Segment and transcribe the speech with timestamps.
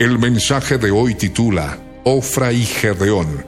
[0.00, 3.44] El mensaje de hoy titula Ofra y Gedeón,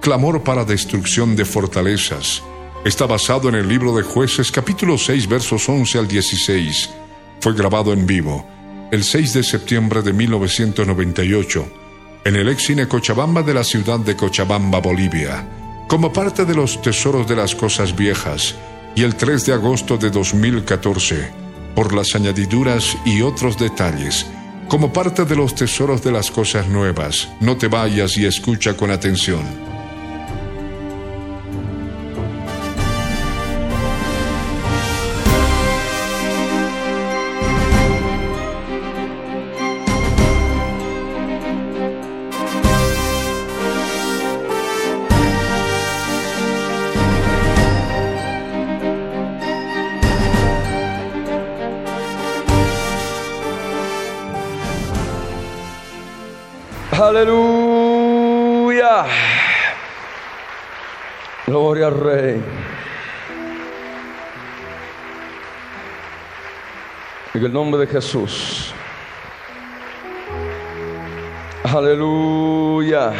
[0.00, 2.42] clamor para destrucción de fortalezas.
[2.84, 6.90] Está basado en el libro de jueces capítulo 6 versos 11 al 16.
[7.38, 8.44] Fue grabado en vivo
[8.90, 11.66] el 6 de septiembre de 1998
[12.24, 15.46] en el ex cine Cochabamba de la ciudad de Cochabamba, Bolivia,
[15.86, 18.56] como parte de los tesoros de las cosas viejas,
[18.96, 21.30] y el 3 de agosto de 2014,
[21.76, 24.26] por las añadiduras y otros detalles
[24.72, 27.28] como parte de los tesoros de las cosas nuevas.
[27.40, 29.71] No te vayas y escucha con atención.
[61.72, 62.42] Gloria Rey.
[67.32, 68.74] En el nombre de Jesús.
[71.64, 73.14] Aleluya.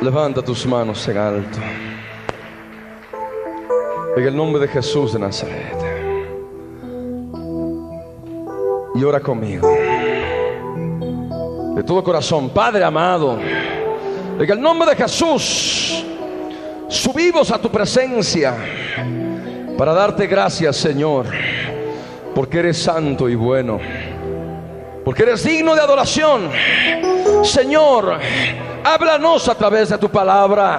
[0.00, 1.58] Levanta tus manos en alto.
[4.16, 5.84] En el nombre de Jesús de Nazaret.
[8.96, 9.68] y ora conmigo.
[11.74, 16.04] De todo corazón, Padre amado, en el nombre de Jesús,
[16.86, 18.54] subimos a tu presencia
[19.76, 21.26] para darte gracias, Señor,
[22.32, 23.80] porque eres santo y bueno,
[25.04, 26.48] porque eres digno de adoración.
[27.42, 28.20] Señor,
[28.84, 30.78] háblanos a través de tu palabra.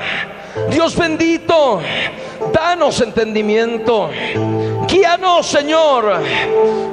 [0.69, 1.81] Dios bendito,
[2.53, 4.09] danos entendimiento.
[4.87, 6.21] Guíanos, Señor,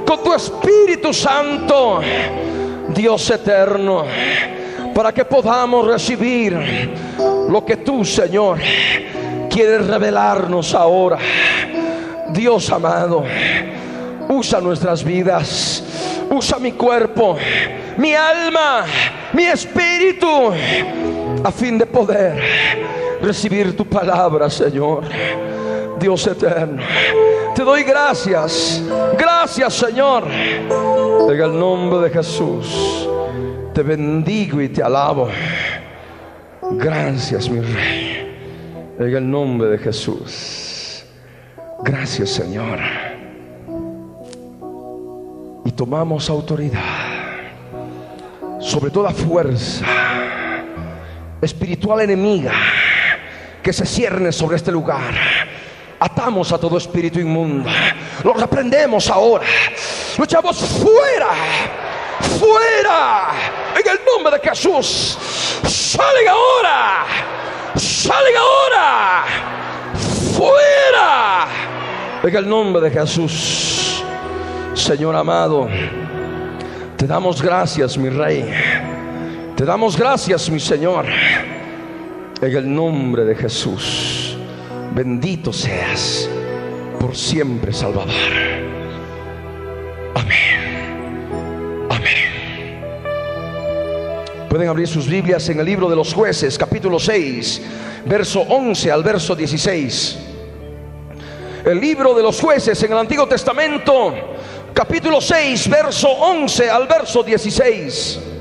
[0.05, 2.01] con tu Espíritu Santo,
[2.95, 4.05] Dios eterno,
[4.95, 6.57] para que podamos recibir
[7.49, 8.59] lo que tú, Señor,
[9.49, 11.19] quieres revelarnos ahora.
[12.31, 13.25] Dios amado,
[14.29, 15.85] usa nuestras vidas,
[16.31, 17.37] usa mi cuerpo,
[17.97, 18.85] mi alma,
[19.33, 20.53] mi espíritu,
[21.45, 22.41] a fin de poder
[23.23, 25.05] recibir tu palabra, Señor.
[25.99, 26.83] Dios eterno.
[27.55, 28.83] Te doy gracias.
[29.19, 30.25] Gracias, Señor.
[30.31, 33.09] En el nombre de Jesús.
[33.75, 35.29] Te bendigo y te alabo.
[36.73, 38.95] Gracias, mi rey.
[38.99, 41.05] En el nombre de Jesús.
[41.83, 42.79] Gracias, Señor.
[45.65, 46.81] Y tomamos autoridad
[48.61, 49.85] sobre toda fuerza
[51.41, 52.53] espiritual enemiga
[53.63, 55.13] que se cierne sobre este lugar
[56.03, 57.71] Atamos a todo espíritu inmundo.
[58.25, 59.47] Lo reprendemos ahora.
[60.19, 61.29] Lo echamos fuera.
[62.41, 63.29] Fuera.
[63.73, 65.17] En el nombre de Jesús.
[65.65, 67.05] Salen ahora.
[67.77, 69.25] Salen ahora.
[70.37, 71.47] Fuera.
[72.25, 74.03] En el nombre de Jesús.
[74.75, 75.69] Señor amado.
[76.97, 78.53] Te damos gracias, mi rey.
[79.55, 81.07] Te damos gracias, mi Señor.
[82.41, 84.32] En el nombre de Jesús.
[84.95, 86.29] Bendito seas
[87.01, 88.13] por siempre, Salvador.
[90.15, 91.89] Amén.
[91.89, 92.99] Amén.
[94.51, 97.63] Pueden abrir sus Biblias en el libro de los jueces, capítulo 6,
[98.05, 100.19] verso 11 al verso 16.
[101.65, 104.13] El libro de los jueces en el Antiguo Testamento,
[104.75, 108.32] capítulo 6, verso 11 al verso 16.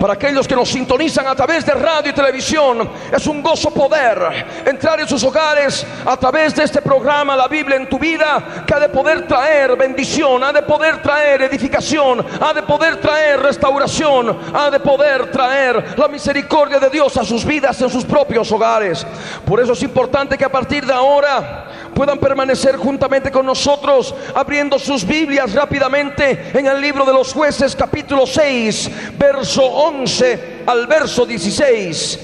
[0.00, 4.46] Para aquellos que nos sintonizan a través de radio y televisión, es un gozo poder
[4.64, 8.72] entrar en sus hogares a través de este programa, la Biblia en tu vida, que
[8.72, 14.38] ha de poder traer bendición, ha de poder traer edificación, ha de poder traer restauración,
[14.54, 19.06] ha de poder traer la misericordia de Dios a sus vidas en sus propios hogares.
[19.44, 24.78] Por eso es importante que a partir de ahora puedan permanecer juntamente con nosotros, abriendo
[24.78, 31.26] sus Biblias rápidamente en el libro de los jueces capítulo 6, verso 11 al verso
[31.26, 32.18] 16.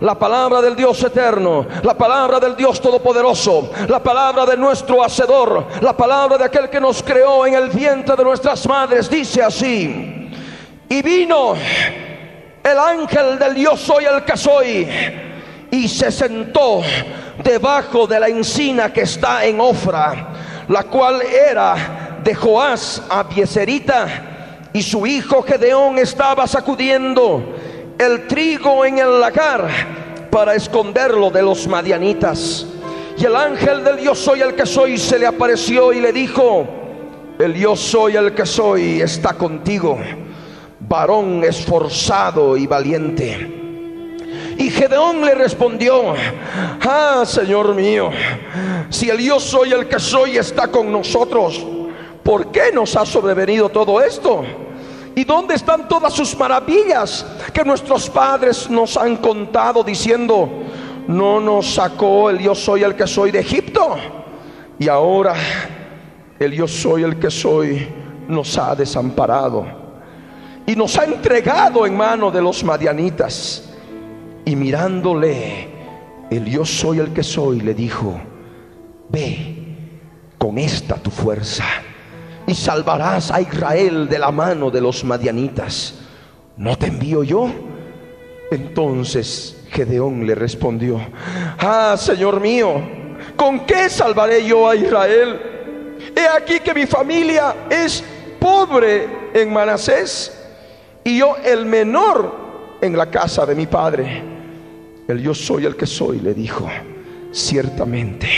[0.00, 5.66] La palabra del Dios eterno, la palabra del Dios todopoderoso, la palabra de nuestro Hacedor,
[5.80, 10.30] la palabra de aquel que nos creó en el vientre de nuestras madres, dice así.
[10.88, 11.54] Y vino
[12.62, 14.88] el ángel del yo soy el que soy
[15.70, 16.82] y se sentó
[17.42, 24.82] debajo de la encina que está en Ofra, la cual era de Joás Abieserita, y
[24.82, 27.54] su hijo Gedeón estaba sacudiendo
[27.98, 29.68] el trigo en el lagar
[30.30, 32.66] para esconderlo de los madianitas.
[33.16, 36.66] Y el ángel del yo soy el que soy se le apareció y le dijo,
[37.38, 39.98] el yo soy el que soy está contigo,
[40.80, 43.57] varón esforzado y valiente.
[44.58, 46.14] Y Gedeón le respondió,
[46.82, 48.10] ah, Señor mío,
[48.90, 51.64] si el yo soy el que soy está con nosotros,
[52.24, 54.44] ¿por qué nos ha sobrevenido todo esto?
[55.14, 60.48] ¿Y dónde están todas sus maravillas que nuestros padres nos han contado diciendo,
[61.06, 63.96] no nos sacó el yo soy el que soy de Egipto?
[64.76, 65.34] Y ahora
[66.38, 67.88] el yo soy el que soy
[68.26, 69.66] nos ha desamparado
[70.66, 73.67] y nos ha entregado en mano de los madianitas.
[74.48, 75.68] Y mirándole,
[76.30, 78.18] el yo soy el que soy le dijo,
[79.10, 79.76] ve
[80.38, 81.64] con esta tu fuerza
[82.46, 85.96] y salvarás a Israel de la mano de los madianitas.
[86.56, 87.50] ¿No te envío yo?
[88.50, 90.98] Entonces Gedeón le respondió,
[91.58, 92.80] ah, Señor mío,
[93.36, 95.40] ¿con qué salvaré yo a Israel?
[96.16, 98.02] He aquí que mi familia es
[98.40, 100.32] pobre en Manasés
[101.04, 104.37] y yo el menor en la casa de mi padre.
[105.08, 106.68] El yo soy el que soy, le dijo,
[107.32, 108.28] ciertamente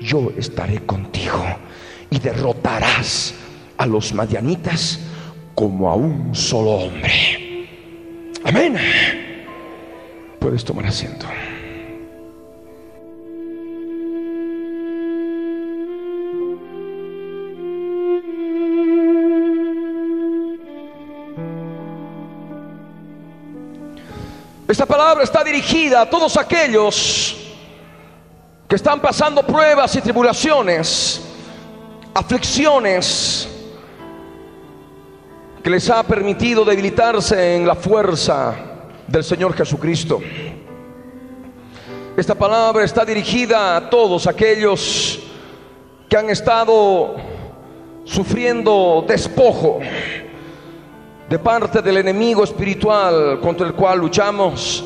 [0.00, 1.44] yo estaré contigo
[2.10, 3.34] y derrotarás
[3.78, 4.98] a los madianitas
[5.54, 7.68] como a un solo hombre.
[8.44, 8.76] Amén.
[10.40, 11.26] Puedes tomar asiento.
[24.72, 27.36] Esta palabra está dirigida a todos aquellos
[28.66, 31.20] que están pasando pruebas y tribulaciones
[32.14, 33.50] aflicciones
[35.62, 38.54] que les ha permitido debilitarse en la fuerza
[39.06, 40.22] del Señor Jesucristo.
[42.16, 45.20] Esta palabra está dirigida a todos aquellos
[46.08, 47.16] que han estado
[48.06, 49.80] sufriendo despojo
[51.32, 54.84] de parte del enemigo espiritual contra el cual luchamos,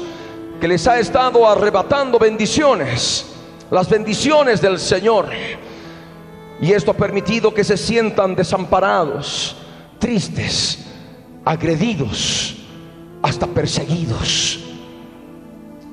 [0.61, 3.35] que les ha estado arrebatando bendiciones,
[3.69, 5.27] las bendiciones del Señor
[6.61, 9.57] y esto ha permitido que se sientan desamparados,
[9.99, 10.87] tristes,
[11.45, 12.59] agredidos,
[13.23, 14.61] hasta perseguidos.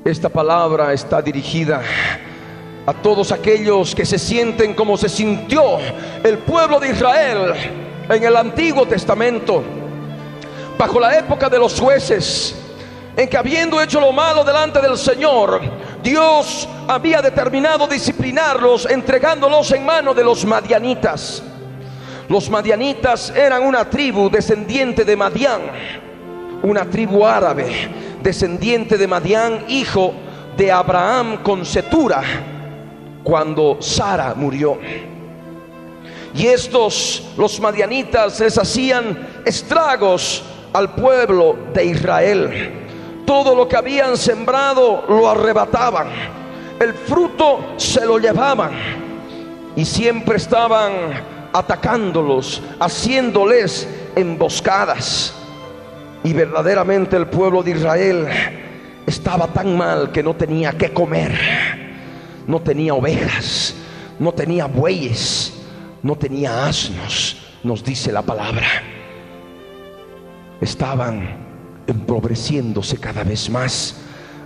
[0.05, 1.81] Esta palabra está dirigida
[2.86, 5.79] a todos aquellos que se sienten como se sintió
[6.24, 7.53] el pueblo de Israel
[8.07, 9.63] en el Antiguo Testamento,
[10.77, 12.55] bajo la época de los jueces,
[13.15, 15.61] en que habiendo hecho lo malo delante del Señor,
[16.01, 21.43] Dios había determinado disciplinarlos entregándolos en manos de los madianitas.
[22.27, 25.61] Los madianitas eran una tribu descendiente de Madián,
[26.63, 27.89] una tribu árabe
[28.23, 30.13] descendiente de Madián, hijo
[30.55, 32.23] de Abraham con Setura,
[33.23, 34.79] cuando Sara murió.
[36.33, 42.83] Y estos, los madianitas, les hacían estragos al pueblo de Israel
[43.25, 46.07] todo lo que habían sembrado lo arrebataban.
[46.79, 48.71] El fruto se lo llevaban.
[49.75, 50.91] Y siempre estaban
[51.51, 55.33] atacándolos, haciéndoles emboscadas.
[56.23, 58.27] Y verdaderamente el pueblo de Israel
[59.05, 61.33] estaba tan mal que no tenía que comer.
[62.45, 63.73] No tenía ovejas,
[64.19, 65.53] no tenía bueyes,
[66.01, 68.92] no tenía asnos, nos dice la palabra.
[70.63, 71.36] Estaban
[71.88, 73.98] empobreciéndose cada vez más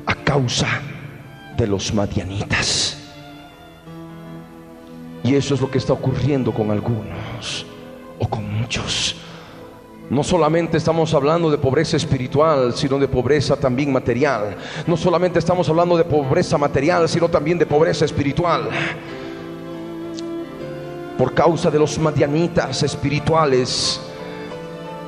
[0.08, 0.82] a causa
[1.56, 2.98] de los madianitas.
[5.24, 7.68] Y eso es lo que está ocurriendo con algunos
[8.18, 9.16] o con muchos.
[10.10, 14.58] No solamente estamos hablando de pobreza espiritual, sino de pobreza también material.
[14.88, 18.70] No solamente estamos hablando de pobreza material, sino también de pobreza espiritual.
[21.16, 24.02] Por causa de los madianitas espirituales,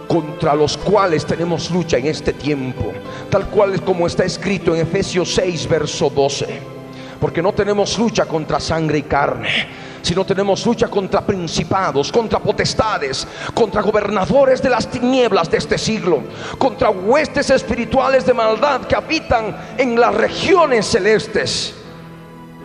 [0.09, 2.91] contra los cuales tenemos lucha en este tiempo,
[3.29, 6.47] tal cual es como está escrito en Efesios 6, verso 12.
[7.21, 9.67] Porque no tenemos lucha contra sangre y carne,
[10.01, 15.77] Si no tenemos lucha contra principados, contra potestades, contra gobernadores de las tinieblas de este
[15.77, 16.23] siglo,
[16.57, 21.75] contra huestes espirituales de maldad que habitan en las regiones celestes.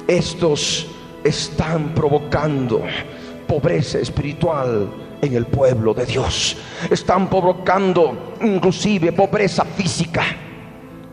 [0.06, 0.86] Estos
[1.22, 2.82] están provocando
[3.46, 6.56] pobreza espiritual en el pueblo de Dios.
[6.90, 10.24] Están provocando inclusive pobreza física,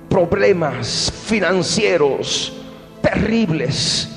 [0.09, 2.53] problemas financieros
[3.01, 4.09] terribles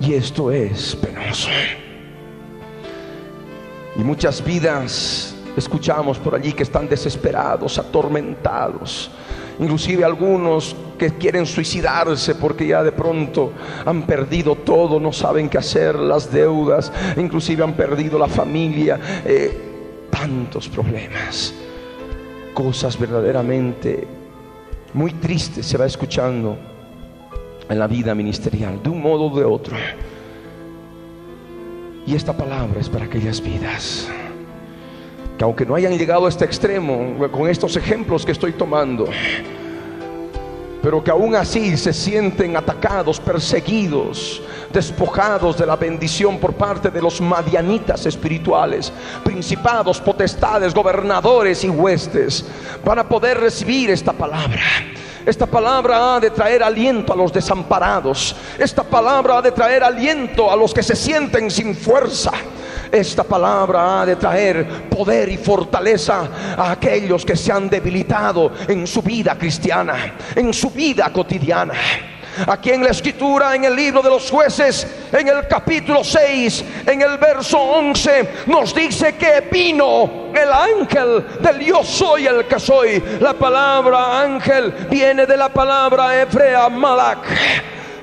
[0.00, 1.48] y esto es penoso.
[3.96, 9.10] Y muchas vidas escuchamos por allí que están desesperados, atormentados.
[9.58, 13.52] Inclusive algunos que quieren suicidarse porque ya de pronto
[13.84, 20.06] han perdido todo, no saben qué hacer, las deudas, inclusive han perdido la familia, eh,
[20.10, 21.54] tantos problemas,
[22.52, 24.06] cosas verdaderamente
[24.94, 26.56] muy tristes se va escuchando
[27.68, 29.76] en la vida ministerial, de un modo o de otro.
[32.06, 34.08] Y esta palabra es para aquellas vidas
[35.38, 39.06] que aunque no hayan llegado a este extremo con estos ejemplos que estoy tomando,
[40.84, 47.00] pero que aún así se sienten atacados, perseguidos, despojados de la bendición por parte de
[47.00, 48.92] los madianitas espirituales,
[49.24, 52.44] principados, potestades, gobernadores y huestes,
[52.84, 54.60] para poder recibir esta palabra.
[55.26, 58.36] Esta palabra ha de traer aliento a los desamparados.
[58.58, 62.32] Esta palabra ha de traer aliento a los que se sienten sin fuerza.
[62.92, 68.86] Esta palabra ha de traer poder y fortaleza a aquellos que se han debilitado en
[68.86, 71.74] su vida cristiana, en su vida cotidiana.
[72.46, 77.02] Aquí en la escritura, en el libro de los jueces, en el capítulo 6, en
[77.02, 83.02] el verso 11, nos dice que vino el ángel del yo soy el que soy.
[83.20, 87.24] La palabra ángel viene de la palabra hebrea malak,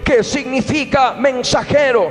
[0.04, 2.10] que significa mensajero.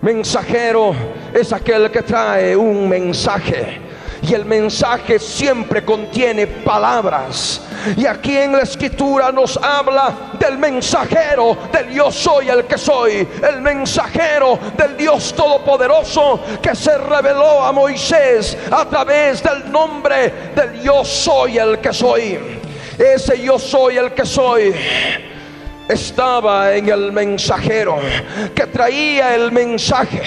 [0.00, 0.94] Mensajero
[1.32, 3.93] es aquel que trae un mensaje.
[4.26, 7.60] Y el mensaje siempre contiene palabras.
[7.96, 13.28] Y aquí en la escritura nos habla del mensajero del yo soy el que soy.
[13.46, 20.80] El mensajero del Dios Todopoderoso que se reveló a Moisés a través del nombre del
[20.82, 22.38] yo soy el que soy.
[22.98, 24.74] Ese yo soy el que soy
[25.86, 27.98] estaba en el mensajero
[28.54, 30.22] que traía el mensaje.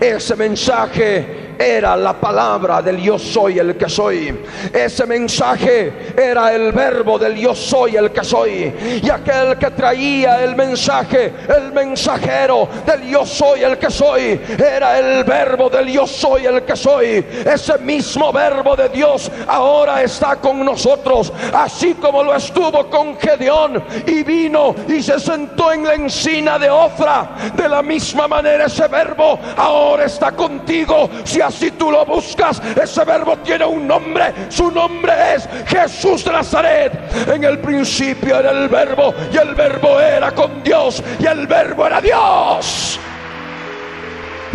[0.00, 4.34] Ese mensaje era la palabra del yo soy el que soy.
[4.72, 9.00] Ese mensaje era el verbo del yo soy el que soy.
[9.02, 14.98] Y aquel que traía el mensaje, el mensajero del yo soy el que soy, era
[14.98, 17.26] el verbo del yo soy el que soy.
[17.44, 23.84] Ese mismo verbo de Dios ahora está con nosotros, así como lo estuvo con Gedeón
[24.06, 27.32] y vino y se sentó en la encina de Ofra.
[27.54, 31.10] De la misma manera ese verbo ahora está contigo.
[31.24, 34.32] Si si tú lo buscas, ese verbo tiene un nombre.
[34.48, 36.92] Su nombre es Jesús de Nazaret.
[37.32, 41.86] En el principio era el verbo y el verbo era con Dios y el verbo
[41.86, 42.98] era Dios.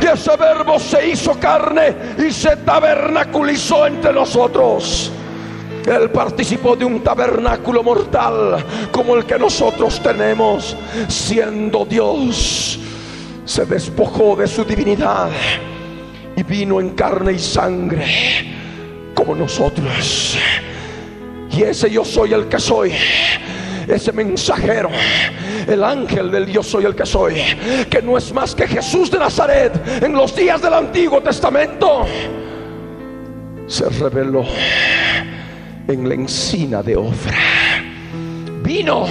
[0.01, 5.11] Y ese verbo se hizo carne y se tabernaculizó entre nosotros.
[5.85, 10.75] Él participó de un tabernáculo mortal como el que nosotros tenemos,
[11.07, 12.79] siendo Dios.
[13.45, 15.29] Se despojó de su divinidad
[16.35, 18.05] y vino en carne y sangre
[19.13, 20.37] como nosotros.
[21.51, 22.93] Y ese yo soy el que soy.
[23.87, 24.89] Ese mensajero,
[25.67, 27.35] el ángel del Dios soy el que soy,
[27.89, 32.03] que no es más que Jesús de Nazaret en los días del Antiguo Testamento,
[33.67, 34.43] se reveló
[35.87, 37.37] en la encina de Ofra.
[38.63, 39.05] Vino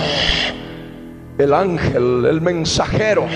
[1.38, 3.26] el ángel, el mensajero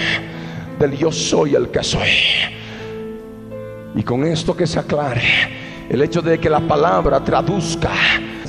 [0.80, 2.57] del yo soy el que soy
[3.94, 5.22] y con esto que se aclare,
[5.88, 7.92] el hecho de que la palabra traduzca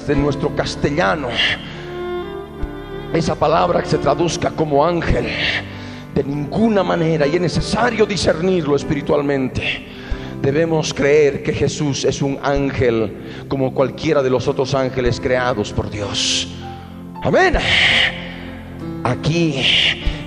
[0.07, 1.29] de nuestro castellano,
[3.13, 5.27] esa palabra que se traduzca como ángel,
[6.13, 9.87] de ninguna manera, y es necesario discernirlo espiritualmente,
[10.41, 15.89] debemos creer que Jesús es un ángel como cualquiera de los otros ángeles creados por
[15.89, 16.47] Dios.
[17.23, 17.55] Amén.
[19.03, 19.55] Aquí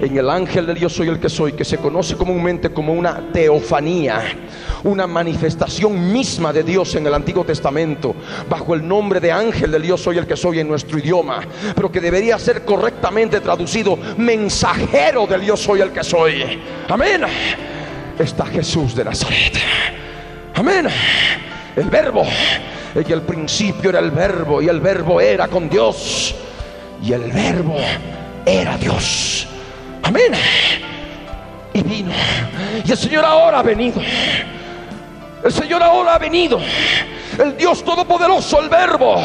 [0.02, 3.30] en el ángel de Dios soy el que soy, que se conoce comúnmente como una
[3.32, 4.20] teofanía,
[4.82, 8.16] una manifestación misma de Dios en el Antiguo Testamento,
[8.50, 11.42] bajo el nombre de ángel del Dios soy el que soy en nuestro idioma,
[11.76, 16.60] pero que debería ser correctamente traducido mensajero del Dios soy el que soy.
[16.88, 17.22] Amén.
[18.18, 19.56] Está Jesús de Nazaret.
[20.56, 20.88] Amén.
[21.76, 22.24] El verbo.
[22.92, 26.34] En el principio era el verbo y el verbo era con Dios.
[27.04, 27.76] Y el verbo
[28.44, 29.46] era Dios.
[30.02, 30.32] Amén.
[31.74, 32.12] Y vino.
[32.84, 34.00] Y el Señor ahora ha venido.
[35.44, 36.60] El Señor ahora ha venido.
[37.38, 39.22] El Dios Todopoderoso, el Verbo.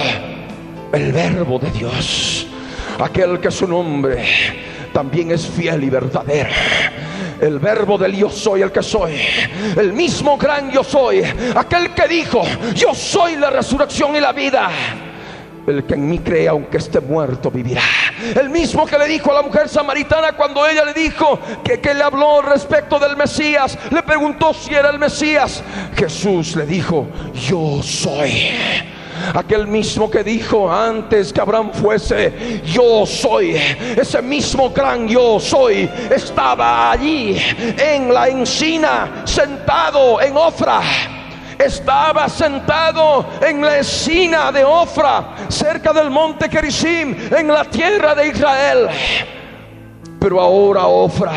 [0.93, 2.47] El Verbo de Dios.
[2.99, 4.25] Aquel que su nombre
[4.93, 6.49] también es fiel y verdadero.
[7.39, 9.13] El verbo del yo soy el que soy.
[9.75, 11.21] El mismo gran yo soy.
[11.55, 12.41] Aquel que dijo,
[12.73, 14.71] yo soy la resurrección y la vida.
[15.67, 17.83] El que en mí cree, aunque esté muerto, vivirá.
[18.35, 21.93] El mismo que le dijo a la mujer samaritana cuando ella le dijo que, que
[21.93, 25.63] le habló respecto del Mesías, le preguntó si era el Mesías.
[25.95, 28.51] Jesús le dijo, yo soy.
[29.33, 33.55] Aquel mismo que dijo antes que Abraham fuese, yo soy.
[33.95, 37.35] Ese mismo gran yo soy estaba allí
[37.77, 40.81] en la encina, sentado en Ofra
[41.57, 48.27] estaba sentado en la escina de Ofra, cerca del monte Kerisim, en la tierra de
[48.27, 48.87] Israel.
[50.19, 51.33] Pero ahora Ofra,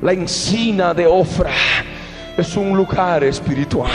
[0.00, 1.52] la encina de Ofra,
[2.36, 3.90] es un lugar espiritual.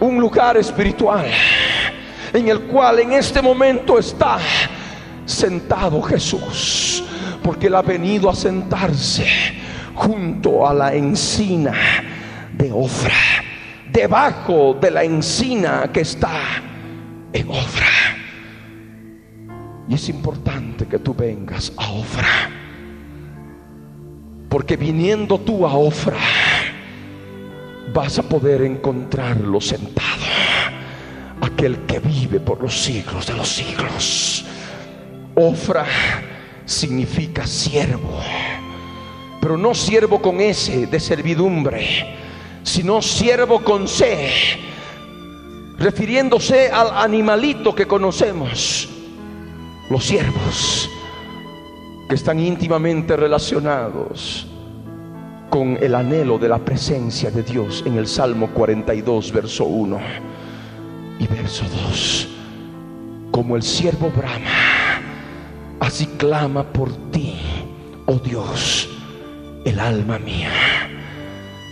[0.00, 1.24] Un lugar espiritual
[2.34, 4.38] en el cual en este momento está
[5.24, 7.04] sentado Jesús,
[7.42, 9.24] porque él ha venido a sentarse
[9.94, 11.72] junto a la encina
[12.52, 13.14] de Ofra,
[13.94, 16.60] debajo de la encina que está
[17.32, 17.86] en Ofra.
[19.88, 22.50] Y es importante que tú vengas a Ofra,
[24.48, 26.18] porque viniendo tú a Ofra,
[27.94, 30.24] vas a poder encontrarlo sentado,
[31.40, 34.44] aquel que vive por los siglos de los siglos.
[35.36, 35.86] Ofra
[36.64, 38.18] significa siervo,
[39.40, 42.23] pero no siervo con ese de servidumbre
[42.64, 44.30] sino siervo con C,
[45.78, 48.88] refiriéndose al animalito que conocemos,
[49.90, 50.90] los siervos,
[52.08, 54.46] que están íntimamente relacionados
[55.50, 60.00] con el anhelo de la presencia de Dios en el Salmo 42, verso 1
[61.18, 62.28] y verso 2.
[63.30, 65.00] Como el siervo brama,
[65.80, 67.36] así clama por ti,
[68.06, 68.88] oh Dios,
[69.64, 70.93] el alma mía.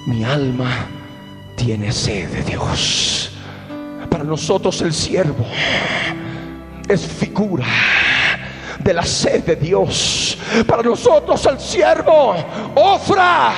[0.07, 0.87] Mi alma
[1.57, 3.31] tiene sed de Dios.
[4.11, 5.47] Para nosotros el siervo
[6.89, 7.67] es figura
[8.83, 10.39] de la sed de Dios.
[10.67, 12.35] Para nosotros el siervo
[12.75, 13.53] ofra,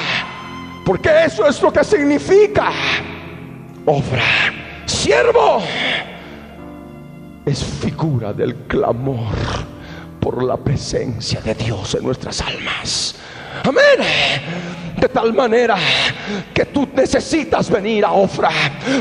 [0.85, 2.71] porque eso es lo que significa.
[3.87, 4.23] Ofra,
[4.85, 5.63] siervo
[7.47, 9.35] es figura del clamor
[10.21, 13.15] por la presencia de Dios en nuestras almas.
[13.63, 14.84] Amén.
[14.97, 15.77] De tal manera
[16.53, 18.51] que tú necesitas venir a Ofra.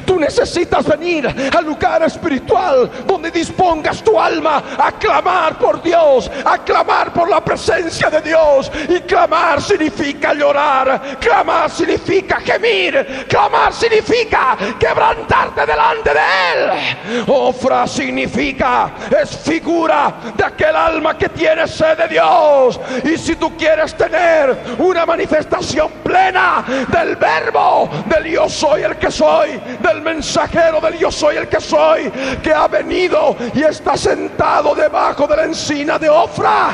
[0.05, 6.57] Tú necesitas venir al lugar espiritual donde dispongas tu alma a clamar por Dios, a
[6.59, 8.71] clamar por la presencia de Dios.
[8.89, 16.19] Y clamar significa llorar, clamar significa gemir, clamar significa quebrantarte delante de
[16.53, 17.23] Él.
[17.27, 22.79] Ofra significa, es figura de aquel alma que tiene sed de Dios.
[23.03, 29.11] Y si tú quieres tener una manifestación, plena del verbo del yo soy el que
[29.11, 34.75] soy, del mensajero del yo soy el que soy, que ha venido y está sentado
[34.75, 36.71] debajo de la encina de Ofra.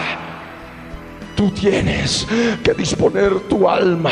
[1.35, 2.27] Tú tienes
[2.63, 4.11] que disponer tu alma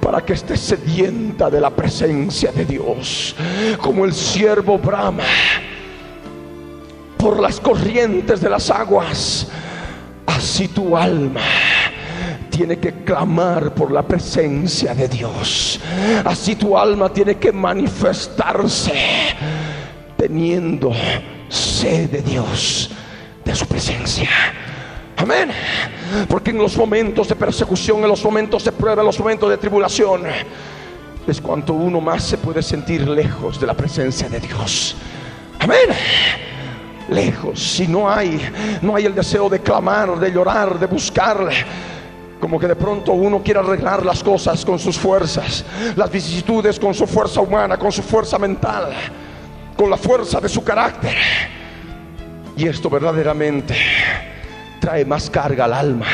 [0.00, 3.34] para que esté sedienta de la presencia de Dios,
[3.80, 5.24] como el siervo brama
[7.16, 9.46] por las corrientes de las aguas,
[10.26, 11.40] así tu alma
[12.52, 15.80] tiene que clamar por la presencia de Dios.
[16.22, 18.92] Así tu alma tiene que manifestarse
[20.16, 20.92] teniendo
[21.48, 22.90] sed de Dios,
[23.42, 24.28] de su presencia.
[25.16, 25.50] Amén.
[26.28, 29.56] Porque en los momentos de persecución, en los momentos de prueba, en los momentos de
[29.56, 30.22] tribulación,
[31.26, 34.94] es cuanto uno más se puede sentir lejos de la presencia de Dios.
[35.58, 35.88] Amén.
[37.08, 38.40] Lejos, si no hay,
[38.82, 41.48] no hay el deseo de clamar, de llorar, de buscar
[42.42, 46.92] como que de pronto uno quiere arreglar las cosas con sus fuerzas, las vicisitudes con
[46.92, 48.92] su fuerza humana, con su fuerza mental,
[49.76, 51.14] con la fuerza de su carácter.
[52.56, 53.76] Y esto verdaderamente
[54.80, 56.06] trae más carga al alma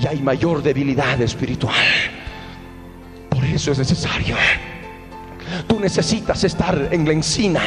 [0.00, 1.76] y hay mayor debilidad espiritual.
[3.28, 4.34] Por eso es necesario.
[5.68, 7.62] Tú necesitas estar en la encina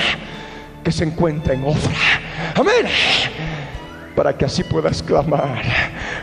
[0.83, 1.95] que se encuentra en Ofra.
[2.55, 2.87] Amén.
[4.15, 5.61] Para que así puedas clamar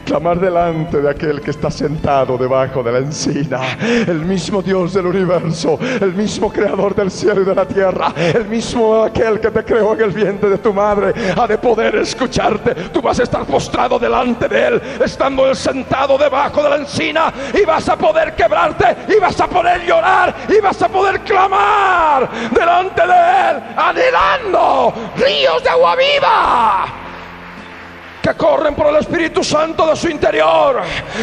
[0.05, 5.07] clamar delante de aquel que está sentado debajo de la encina, el mismo Dios del
[5.07, 9.64] universo, el mismo creador del cielo y de la tierra, el mismo aquel que te
[9.64, 12.74] creó en el vientre de tu madre, ha de poder escucharte.
[12.90, 17.33] Tú vas a estar postrado delante de él, estando él sentado debajo de la encina
[17.55, 22.28] y vas a poder quebrarte y vas a poder llorar y vas a poder clamar
[22.50, 27.01] delante de él, anhelando ríos de agua viva
[28.22, 30.80] que corren por el Espíritu Santo de su interior,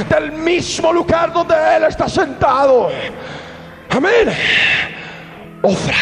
[0.09, 2.89] del mismo lugar donde Él está sentado.
[3.89, 4.29] Amén.
[5.61, 5.95] Ofra.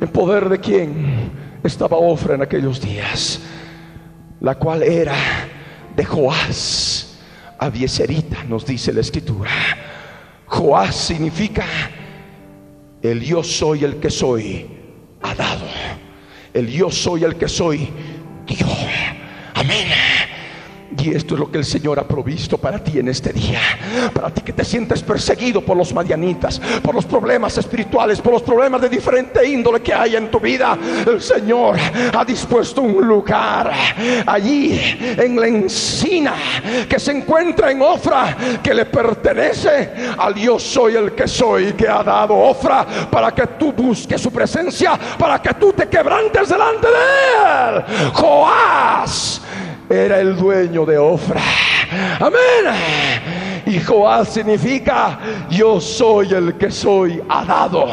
[0.00, 1.32] ¿En poder de quién
[1.64, 3.40] estaba Ofra en aquellos días?
[4.40, 5.14] La cual era
[5.96, 7.18] de Joás,
[7.58, 9.50] Abieserita, nos dice la Escritura.
[10.46, 11.64] Joás significa
[13.00, 14.66] el yo soy el que soy,
[15.22, 15.64] ha dado.
[16.52, 17.88] El yo soy el que soy,
[18.46, 18.68] Dios.
[19.54, 20.11] Amén.
[20.98, 23.60] Y esto es lo que el Señor ha provisto para ti en este día.
[24.12, 28.42] Para ti que te sientes perseguido por los madianitas, por los problemas espirituales, por los
[28.42, 30.78] problemas de diferente índole que hay en tu vida.
[31.06, 31.76] El Señor
[32.16, 33.72] ha dispuesto un lugar
[34.26, 36.34] allí en la encina
[36.88, 41.88] que se encuentra en Ofra, que le pertenece al Dios soy el que soy, que
[41.88, 46.86] ha dado Ofra para que tú busques su presencia, para que tú te quebrantes delante
[46.86, 48.12] de él.
[48.12, 49.40] Joás
[49.92, 51.42] era el dueño de Ofra.
[52.18, 53.62] Amén.
[53.66, 55.18] Y Joás significa
[55.50, 57.88] yo soy el que soy, ha dado.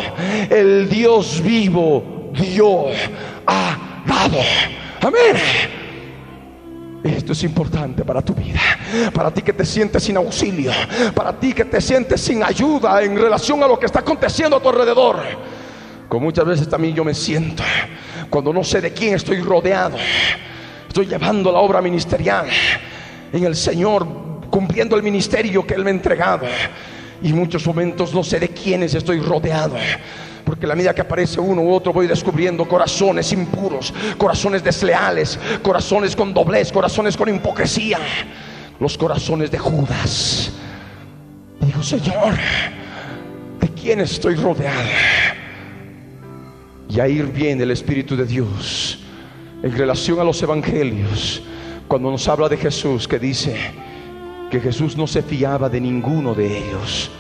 [0.50, 2.96] El Dios vivo, Dios
[3.46, 4.38] ha dado.
[5.02, 5.36] Amén.
[7.04, 8.60] Esto es importante para tu vida,
[9.14, 10.72] para ti que te sientes sin auxilio,
[11.14, 14.62] para ti que te sientes sin ayuda en relación a lo que está aconteciendo a
[14.62, 15.18] tu alrededor.
[16.08, 17.64] Como muchas veces también yo me siento
[18.30, 19.98] cuando no sé de quién estoy rodeado
[20.90, 22.48] Estoy llevando la obra ministerial
[23.32, 24.08] en el Señor,
[24.50, 26.48] cumpliendo el ministerio que Él me ha entregado.
[27.22, 29.76] Y muchos momentos no sé de quiénes estoy rodeado.
[30.44, 36.16] Porque la medida que aparece uno u otro voy descubriendo corazones impuros, corazones desleales, corazones
[36.16, 38.00] con doblez, corazones con hipocresía,
[38.80, 40.54] los corazones de Judas.
[41.62, 42.34] Digo, Señor,
[43.62, 44.90] ¿de quién estoy rodeado?
[46.90, 49.00] Y ahí viene el Espíritu de Dios
[49.62, 51.44] en relación a los evangelios,
[51.88, 53.56] cuando nos habla de Jesús, que dice
[54.50, 57.12] que Jesús no se fiaba de ninguno de ellos,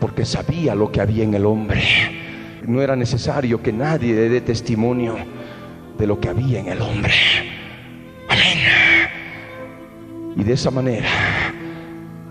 [0.00, 1.82] porque sabía lo que había en el hombre.
[2.66, 5.16] No era necesario que nadie le dé testimonio
[5.98, 7.12] de lo que había en el hombre.
[8.28, 8.58] Amén.
[10.36, 11.08] Y de esa manera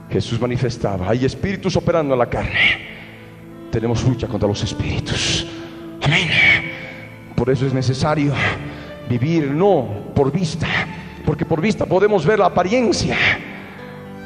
[0.10, 2.88] Jesús manifestaba, hay espíritus operando en la carne.
[3.72, 5.46] Tenemos lucha contra los espíritus.
[6.02, 6.30] Amén.
[7.36, 8.34] Por eso es necesario
[9.08, 10.68] vivir no por vista,
[11.26, 13.18] porque por vista podemos ver la apariencia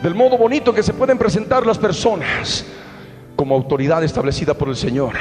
[0.01, 2.65] del modo bonito que se pueden presentar las personas.
[3.35, 5.15] Como autoridad establecida por el Señor,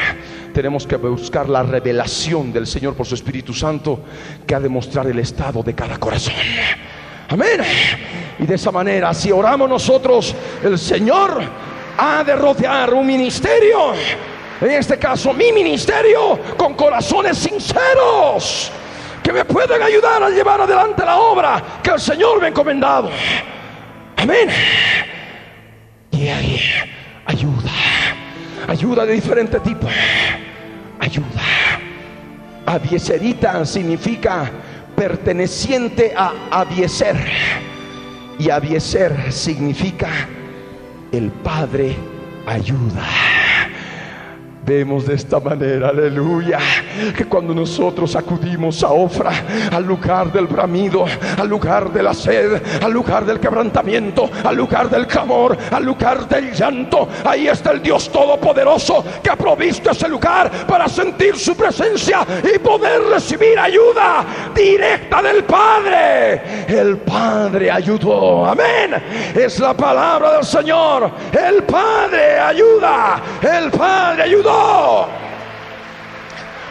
[0.53, 4.01] tenemos que buscar la revelación del Señor por su Espíritu Santo
[4.47, 6.35] que ha de mostrar el estado de cada corazón.
[7.29, 7.61] Amén.
[8.39, 11.41] Y de esa manera, si oramos nosotros, el Señor
[11.97, 13.93] ha de rodear un ministerio,
[14.61, 18.71] en este caso mi ministerio, con corazones sinceros
[19.23, 23.11] que me pueden ayudar a llevar adelante la obra que el Señor me ha encomendado.
[24.17, 24.49] Amén.
[26.11, 26.61] Y ahí,
[27.27, 27.71] ayuda,
[28.69, 29.89] ayuda de diferente tipo,
[30.99, 31.43] ayuda.
[32.67, 34.51] Avieserita significa
[34.95, 37.17] perteneciente a Avieser.
[38.39, 40.09] Y Avieser significa
[41.13, 41.97] el Padre
[42.47, 43.07] ayuda.
[44.71, 46.61] Vemos de esta manera, aleluya,
[47.17, 49.33] que cuando nosotros acudimos a Ofra,
[49.73, 51.07] al lugar del bramido,
[51.37, 56.29] al lugar de la sed, al lugar del quebrantamiento, al lugar del clamor, al lugar
[56.29, 61.57] del llanto, ahí está el Dios Todopoderoso que ha provisto ese lugar para sentir su
[61.57, 66.43] presencia y poder recibir ayuda directa del Padre.
[66.69, 69.03] El Padre ayudó, amén.
[69.35, 71.11] Es la palabra del Señor.
[71.33, 74.60] El Padre ayuda, el Padre ayudó.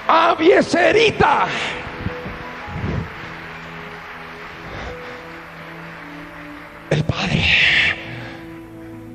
[0.08, 1.47] Avieserita.
[6.89, 7.43] El Padre.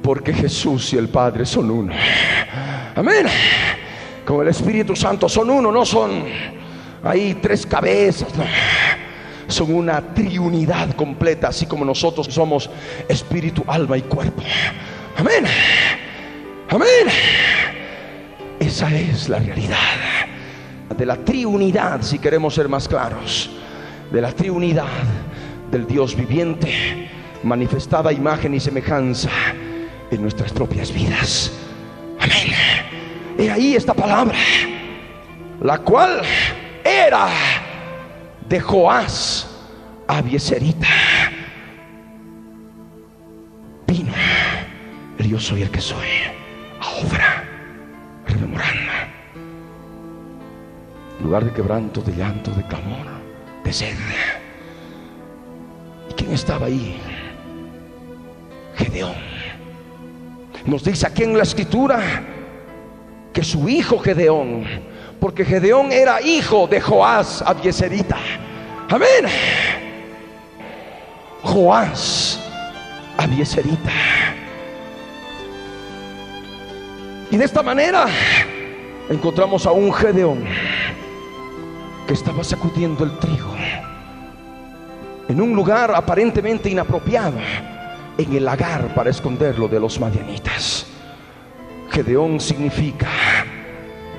[0.03, 1.93] Porque Jesús y el Padre son uno.
[2.95, 3.27] Amén.
[4.25, 6.25] Como el Espíritu Santo son uno, no son
[7.03, 8.29] ahí tres cabezas.
[9.49, 12.71] Son una triunidad completa, así como nosotros somos
[13.09, 14.43] espíritu, alma y cuerpo.
[15.17, 15.45] Amén.
[16.71, 17.84] Amén.
[18.75, 19.79] Esa es la realidad
[20.99, 23.49] de la triunidad, si queremos ser más claros,
[24.11, 24.89] de la triunidad
[25.71, 27.09] del Dios viviente,
[27.45, 29.31] manifestada imagen y semejanza
[30.11, 31.53] en nuestras propias vidas.
[32.19, 32.53] Amén.
[33.39, 34.39] Y ahí esta palabra,
[35.61, 36.23] la cual
[36.83, 37.29] era
[38.49, 39.47] de Joás
[40.09, 40.89] Abieserita.
[43.87, 44.13] Vino
[45.17, 46.09] el yo soy el que soy.
[48.35, 48.91] Rememorando.
[51.23, 53.07] Lugar de quebranto, de llanto, de clamor,
[53.63, 53.97] de sed.
[56.11, 57.01] ¿Y quién estaba ahí?
[58.75, 59.15] Gedeón.
[60.67, 62.01] Nos dice aquí en la escritura
[63.33, 64.65] que su hijo Gedeón,
[65.21, 68.19] porque Gedeón era hijo de Joás Abieserita.
[68.89, 69.27] Amén.
[71.43, 72.41] Joás
[73.17, 73.93] Abieserita.
[77.35, 78.07] Y de esta manera
[79.11, 80.45] encontramos a un Gedeón
[82.07, 83.53] que estaba sacudiendo el trigo
[85.29, 87.35] en un lugar aparentemente inapropiado
[88.17, 90.87] en el lagar para esconderlo de los madianitas.
[91.91, 93.09] Gedeón significa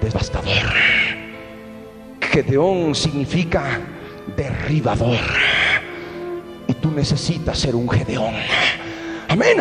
[0.01, 0.73] devastador.
[2.19, 3.80] Gedeón significa
[4.36, 5.21] derribador.
[6.67, 8.34] Y tú necesitas ser un Gedeón.
[9.36, 9.58] Amén.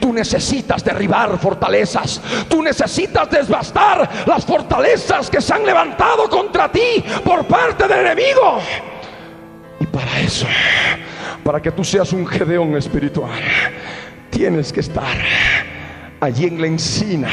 [0.00, 2.20] Tú necesitas derribar fortalezas.
[2.48, 8.58] Tú necesitas desbastar las fortalezas que se han levantado contra ti por parte del enemigo.
[9.80, 10.46] Y para eso
[11.42, 13.30] para que tú seas un Gedeón espiritual,
[14.30, 15.16] tienes que estar
[16.20, 17.28] allí en la encina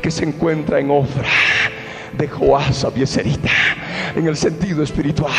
[0.00, 1.28] que se encuentra en Ofra
[2.16, 3.50] de Joás Abieserita
[4.14, 5.32] en el sentido espiritual.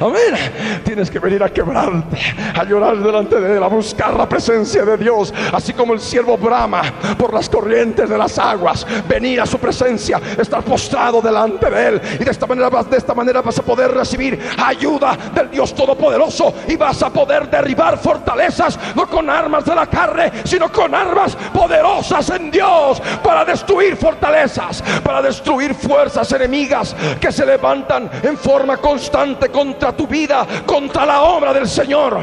[0.00, 0.80] Amén.
[0.84, 2.18] Tienes que venir a quebrarte,
[2.54, 6.36] a llorar delante de él, a buscar la presencia de Dios, así como el siervo
[6.36, 6.82] brama
[7.18, 12.00] por las corrientes de las aguas, venir a su presencia, estar postrado delante de él
[12.20, 16.54] y de esta manera de esta manera vas a poder recibir ayuda del Dios todopoderoso
[16.68, 21.36] y vas a poder derribar fortalezas no con armas de la carne, sino con armas
[21.52, 28.76] poderosas en Dios para destruir fortalezas, para destruir fuerzas enemigas que se levantan en forma
[28.76, 32.20] constante contra tu vida, contra la obra del Señor,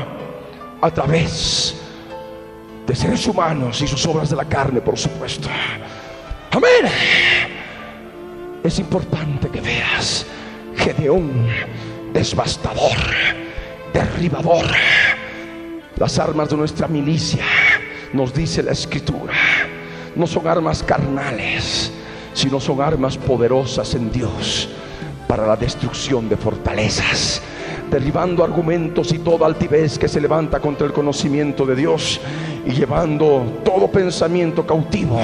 [0.82, 1.75] a través
[2.86, 5.49] de seres humanos y sus obras de la carne, por supuesto.
[6.52, 6.91] Amén.
[8.63, 10.25] Es importante que veas
[10.75, 11.47] Gedeón
[12.13, 12.97] desbastador,
[13.93, 14.65] derribador.
[15.97, 17.43] Las armas de nuestra milicia,
[18.13, 19.34] nos dice la escritura,
[20.15, 21.91] no son armas carnales,
[22.34, 24.69] sino son armas poderosas en Dios
[25.30, 27.39] para la destrucción de fortalezas,
[27.92, 32.20] derribando argumentos y toda altivez que se levanta contra el conocimiento de Dios
[32.65, 35.22] y llevando todo pensamiento cautivo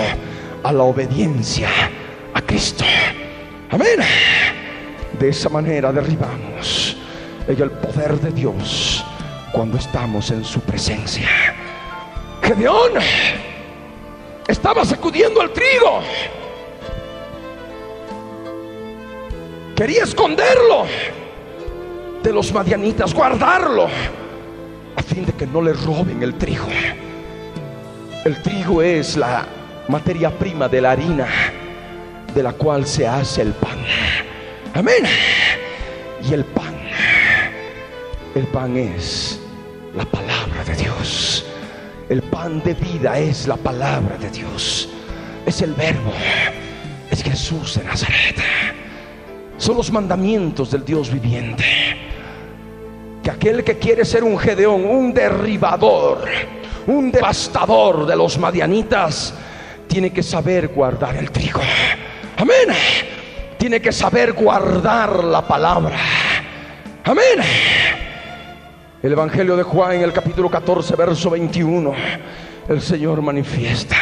[0.62, 1.70] a la obediencia
[2.36, 2.86] a Cristo.
[3.72, 4.00] Amén.
[5.20, 6.98] De esa manera derribamos
[7.48, 9.04] el poder de Dios
[9.52, 11.28] cuando estamos en su presencia.
[12.44, 12.92] Gedeón
[14.48, 16.02] estaba sacudiendo el trigo
[19.76, 20.86] Quería esconderlo
[22.24, 23.88] de los madianitas, guardarlo,
[24.96, 26.68] a fin de que no le roben el trigo.
[28.24, 29.46] El trigo es la
[29.90, 31.28] materia prima de la harina
[32.34, 33.78] de la cual se hace el pan.
[34.74, 35.04] Amén.
[36.24, 36.74] Y el pan,
[38.34, 39.42] el pan es
[39.94, 41.46] la palabra de Dios.
[42.08, 44.88] El pan de vida es la palabra de Dios.
[45.46, 46.14] Es el verbo.
[47.12, 48.38] Es Jesús de Nazaret.
[49.58, 51.64] Son los mandamientos del Dios viviente.
[53.24, 56.26] Que aquel que quiere ser un Gedeón, un derribador,
[56.88, 59.34] un devastador de los madianitas,
[59.88, 61.62] tiene que saber guardar el trigo.
[62.38, 62.76] Amén.
[63.58, 65.98] Tiene que saber guardar la palabra.
[67.06, 67.40] Amén.
[69.02, 71.94] El Evangelio de Juan en el capítulo 14, verso 21,
[72.68, 73.96] el Señor manifiesta,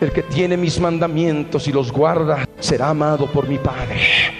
[0.00, 4.39] el que tiene mis mandamientos y los guarda será amado por mi Padre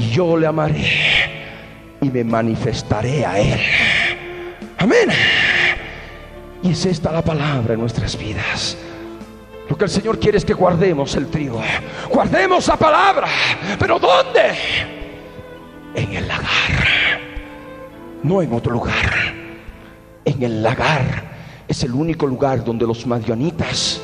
[0.00, 0.84] yo le amaré
[2.00, 3.60] y me manifestaré a Él.
[4.78, 5.10] Amén.
[6.62, 8.76] Y es esta la palabra en nuestras vidas.
[9.68, 11.62] Lo que el Señor quiere es que guardemos el trigo.
[12.10, 13.28] Guardemos la palabra.
[13.78, 14.40] Pero ¿dónde?
[15.94, 17.20] En el lagar.
[18.22, 19.34] No en otro lugar.
[20.24, 21.30] En el lagar
[21.68, 24.00] es el único lugar donde los madianitas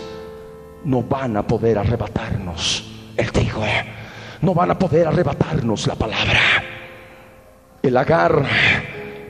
[0.85, 2.85] no van a poder arrebatarnos
[3.17, 3.65] el trigo
[4.43, 6.41] no van a poder arrebatarnos la palabra.
[7.83, 8.43] El lagar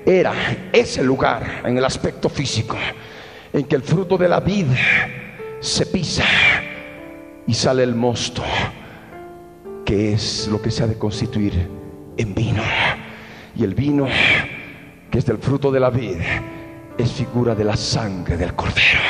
[0.04, 0.32] era
[0.72, 2.76] ese lugar en el aspecto físico
[3.52, 4.66] en que el fruto de la vid
[5.60, 6.24] se pisa
[7.46, 8.42] y sale el mosto,
[9.84, 11.68] que es lo que se ha de constituir
[12.16, 12.62] en vino.
[13.56, 14.06] Y el vino,
[15.10, 16.18] que es del fruto de la vid,
[16.98, 19.00] es figura de la sangre del cordero.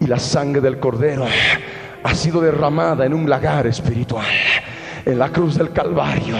[0.00, 1.26] Y la sangre del cordero
[2.02, 4.26] ha sido derramada en un lagar espiritual
[5.06, 6.34] en la cruz del Calvario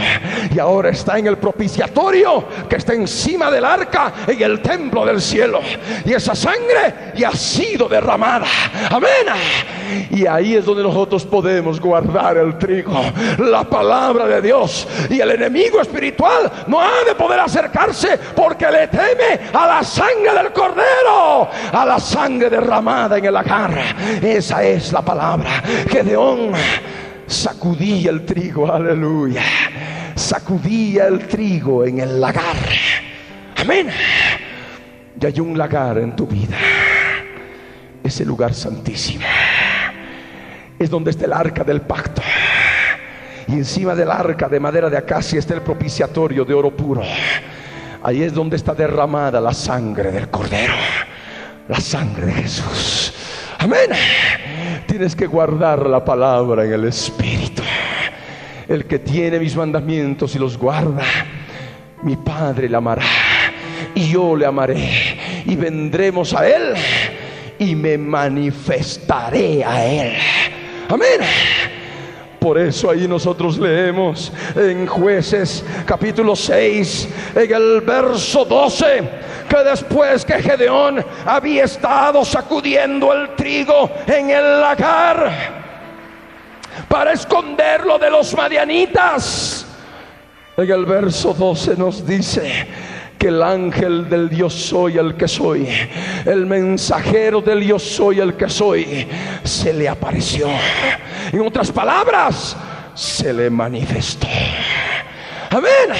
[0.52, 5.22] y ahora está en el propiciatorio que está encima del arca en el templo del
[5.22, 5.61] cielo.
[6.05, 8.46] Y esa sangre ya ha sido derramada.
[8.90, 9.11] Amén.
[10.11, 13.00] Y ahí es donde nosotros podemos guardar el trigo,
[13.38, 14.88] la palabra de Dios.
[15.11, 20.35] Y el enemigo espiritual no ha de poder acercarse porque le teme a la sangre
[20.35, 23.94] del cordero, a la sangre derramada en el agarra.
[24.20, 25.62] Esa es la palabra.
[25.88, 26.52] Gedeón
[27.26, 29.42] sacudía el trigo, aleluya.
[30.14, 32.56] Sacudía el trigo en el lagar.
[33.56, 33.88] Amén.
[35.20, 36.56] Y hay un lagar en tu vida.
[38.02, 39.26] Ese lugar santísimo.
[40.78, 42.22] Es donde está el arca del pacto.
[43.48, 47.02] Y encima del arca de madera de acacia está el propiciatorio de oro puro.
[48.02, 50.74] Ahí es donde está derramada la sangre del cordero.
[51.68, 53.12] La sangre de Jesús.
[53.58, 53.90] Amén.
[54.96, 57.62] Tienes que guardar la palabra en el Espíritu.
[58.66, 61.04] El que tiene mis mandamientos y los guarda,
[62.02, 63.02] mi Padre le amará.
[63.94, 64.88] Y yo le amaré.
[65.44, 66.72] Y vendremos a Él
[67.59, 70.14] y me manifestaré a Él.
[70.88, 71.20] Amén.
[72.38, 79.11] Por eso ahí nosotros leemos en jueces capítulo 6, en el verso 12,
[79.49, 85.64] que después que Gedeón había estado sacudiendo el trigo en el lagar
[86.88, 89.66] para esconderlo de los madianitas,
[90.57, 92.66] en el verso 12 nos dice,
[93.18, 95.68] que el ángel del Dios soy el que soy,
[96.24, 99.07] el mensajero del Dios soy el que soy,
[99.42, 100.48] se le apareció.
[101.33, 102.57] En otras palabras,
[102.94, 104.26] se le manifestó.
[105.50, 105.96] Amén.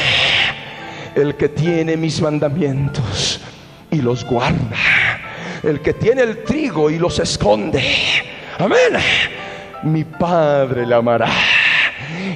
[1.15, 3.41] El que tiene mis mandamientos
[3.91, 4.77] y los guarda.
[5.63, 7.83] El que tiene el trigo y los esconde.
[8.59, 9.01] Amén.
[9.83, 11.31] Mi Padre le amará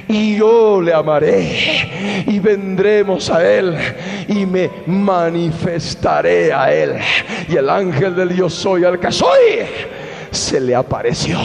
[0.07, 3.75] y yo le amaré y vendremos a él
[4.31, 6.95] y me manifestaré a él.
[7.47, 9.65] Y el ángel del Dios soy el que soy
[10.31, 11.37] se le apareció.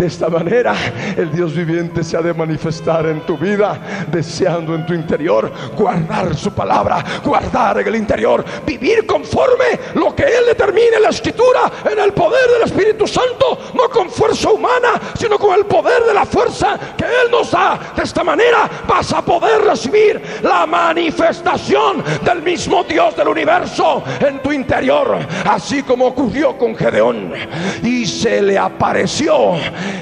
[0.00, 0.74] De esta manera
[1.14, 6.34] el Dios viviente se ha de manifestar en tu vida, deseando en tu interior guardar
[6.34, 11.70] su palabra, guardar en el interior, vivir conforme lo que Él determine en la escritura,
[11.84, 16.14] en el poder del Espíritu Santo, no con fuerza humana, sino con el poder de
[16.14, 17.78] la fuerza que Él nos da.
[17.94, 24.40] De esta manera vas a poder recibir la manifestación del mismo Dios del universo en
[24.40, 27.34] tu interior, así como ocurrió con Gedeón.
[27.82, 29.58] Y se le apareció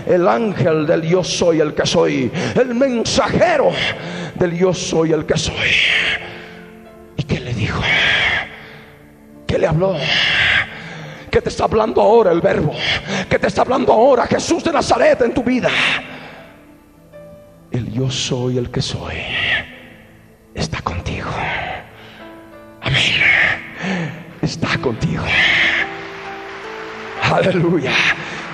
[0.07, 3.71] el ángel del yo soy el que soy, el mensajero
[4.35, 5.71] del yo soy el que soy.
[7.17, 7.83] ¿Y qué le dijo?
[9.47, 9.97] ¿Qué le habló?
[11.31, 12.75] ¿Qué te está hablando ahora el verbo?
[13.29, 15.71] ¿Qué te está hablando ahora Jesús de Nazaret en tu vida?
[17.71, 19.17] El yo soy el que soy
[20.59, 21.31] está contigo.
[22.83, 23.03] Amén.
[24.43, 25.25] Está contigo.
[27.23, 27.93] Aleluya.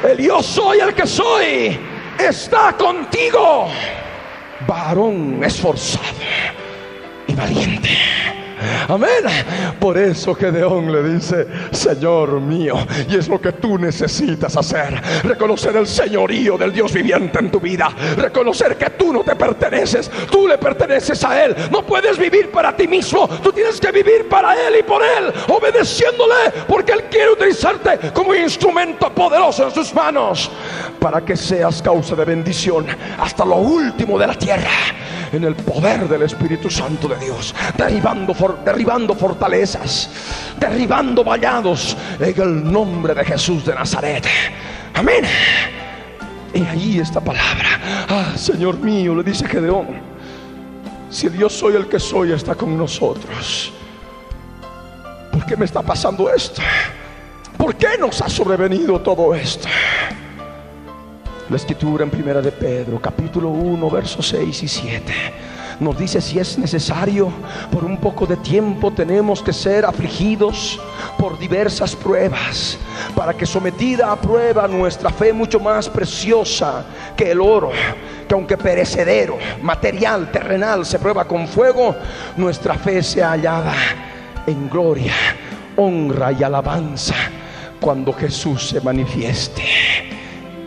[0.03, 1.79] El yo soy el que soy
[2.19, 3.69] está contigo.
[4.67, 6.05] Varón esforzado
[7.27, 7.91] y valiente.
[8.89, 9.11] Amén.
[9.79, 12.77] Por eso Gedeón le dice, Señor mío,
[13.09, 17.61] y es lo que tú necesitas hacer, reconocer el señorío del Dios viviente en tu
[17.61, 22.51] vida, reconocer que tú no te perteneces, tú le perteneces a Él, no puedes vivir
[22.51, 27.05] para ti mismo, tú tienes que vivir para Él y por Él, obedeciéndole, porque Él
[27.11, 30.51] quiere utilizarte como instrumento poderoso en sus manos,
[30.99, 32.87] para que seas causa de bendición
[33.19, 34.71] hasta lo último de la tierra
[35.35, 38.35] en el poder del Espíritu Santo de Dios, derribando,
[38.65, 40.11] derribando fortalezas,
[40.59, 44.27] derribando vallados en el nombre de Jesús de Nazaret.
[44.95, 45.25] Amén.
[46.53, 48.07] Y ahí esta palabra.
[48.09, 49.89] Ah, Señor mío, le dice Gedeón,
[51.11, 53.73] si Dios soy el que soy, está con nosotros.
[55.33, 56.63] ¿Por qué me está pasando esto?
[57.57, 59.69] ¿Por qué nos ha sobrevenido todo esto?
[61.51, 65.13] La escritura en primera de Pedro, capítulo 1, versos 6 y 7.
[65.81, 67.33] Nos dice si es necesario,
[67.71, 70.81] por un poco de tiempo tenemos que ser afligidos
[71.19, 72.79] por diversas pruebas,
[73.15, 76.85] para que sometida a prueba nuestra fe mucho más preciosa
[77.17, 77.71] que el oro,
[78.29, 81.95] que aunque perecedero, material, terrenal, se prueba con fuego,
[82.37, 83.75] nuestra fe sea hallada
[84.47, 85.15] en gloria,
[85.77, 87.17] honra y alabanza
[87.81, 89.63] cuando Jesús se manifieste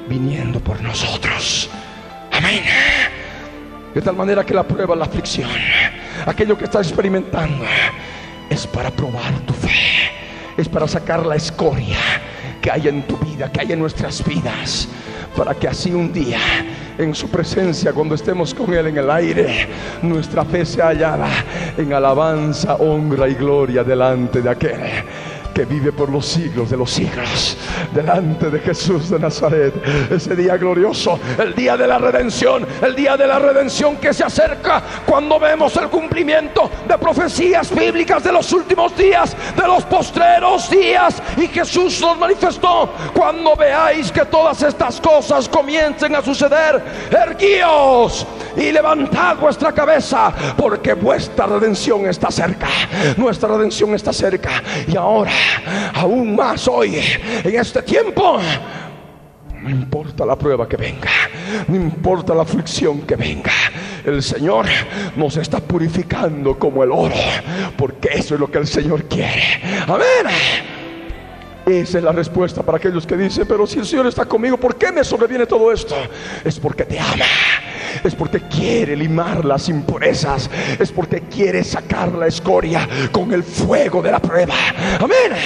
[0.08, 1.70] viniendo por nosotros.
[2.32, 2.64] Amén.
[3.98, 5.50] De tal manera que la prueba, la aflicción,
[6.28, 7.66] aquello que estás experimentando,
[8.48, 9.72] es para probar tu fe.
[10.56, 11.98] es para sacar la escoria
[12.62, 14.88] que hay en tu vida, que hay en nuestras vidas,
[15.36, 16.38] para que así un día
[16.96, 19.68] en su presencia, cuando estemos con Él en el aire,
[20.04, 21.30] nuestra fe sea hallada
[21.76, 24.82] en alabanza, honra y gloria delante de aquel
[25.58, 27.58] que vive por los siglos de los siglos,
[27.92, 29.74] delante de Jesús de Nazaret.
[30.12, 34.24] Ese día glorioso, el día de la redención, el día de la redención que se
[34.24, 40.70] acerca cuando vemos el cumplimiento de profecías bíblicas de los últimos días, de los postreros
[40.70, 41.16] días.
[41.38, 48.72] Y Jesús nos manifestó, cuando veáis que todas estas cosas comiencen a suceder, erguíos y
[48.72, 52.68] levantad vuestra cabeza, porque vuestra redención está cerca.
[53.18, 54.62] Nuestra redención está cerca.
[54.88, 55.32] Y ahora
[55.94, 57.00] aún más hoy,
[57.44, 58.40] en este tiempo.
[59.62, 61.10] No importa la prueba que venga,
[61.68, 63.52] no importa la aflicción que venga,
[64.06, 64.66] el Señor
[65.16, 67.16] nos está purificando como el oro,
[67.76, 69.44] porque eso es lo que el Señor quiere.
[69.88, 70.68] Amén.
[71.66, 74.78] Esa es la respuesta para aquellos que dicen, pero si el Señor está conmigo, ¿por
[74.78, 75.96] qué me sobreviene todo esto?
[76.46, 77.26] Es porque te ama,
[78.08, 80.50] es porque quiere limar las impurezas,
[80.80, 84.56] es porque quiere sacar la escoria con el fuego de la prueba.
[85.00, 85.38] Amén.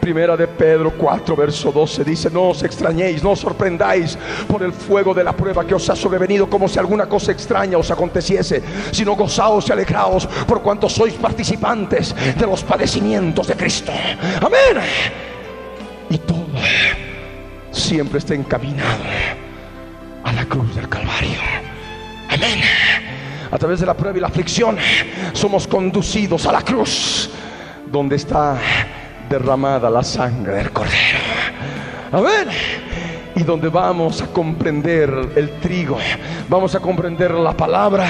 [0.00, 4.16] Primera de Pedro 4, verso 12 dice, no os extrañéis, no os sorprendáis
[4.46, 7.76] por el fuego de la prueba que os ha sobrevenido como si alguna cosa extraña
[7.76, 8.62] os aconteciese,
[8.92, 13.90] sino gozaos y alegraos por cuanto sois participantes de los padecimientos de Cristo.
[14.40, 14.80] Amén.
[16.08, 16.46] Y todo
[17.72, 19.02] siempre está encaminado
[20.22, 21.65] a la cruz del Calvario.
[23.50, 24.76] A través de la prueba y la aflicción
[25.32, 27.30] somos conducidos a la cruz
[27.90, 28.58] donde está
[29.28, 31.18] derramada la sangre del Cordero.
[32.12, 32.48] Amén.
[33.34, 35.98] Y donde vamos a comprender el trigo,
[36.48, 38.06] vamos a comprender la palabra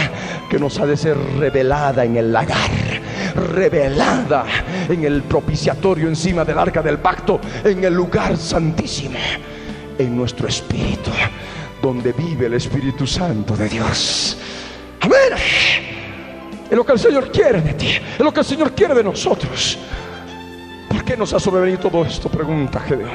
[0.49, 2.71] que nos ha de ser revelada en el lagar,
[3.53, 4.45] revelada
[4.89, 9.19] en el propiciatorio encima del arca del pacto, en el lugar santísimo,
[9.99, 11.11] en nuestro espíritu,
[11.87, 14.37] donde vive el Espíritu Santo de Dios.
[15.01, 15.39] Amén.
[16.69, 19.05] Es lo que el Señor quiere de ti, es lo que el Señor quiere de
[19.05, 19.79] nosotros.
[20.89, 22.29] ¿Por qué nos ha sobrevenido todo esto?
[22.29, 23.11] Pregunta Gedeón.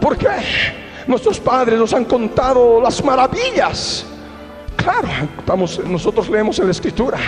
[0.00, 0.28] ¿Por qué?
[1.06, 4.06] Nuestros padres nos han contado las maravillas.
[4.76, 5.08] Claro,
[5.38, 7.18] estamos, nosotros leemos en la escritura.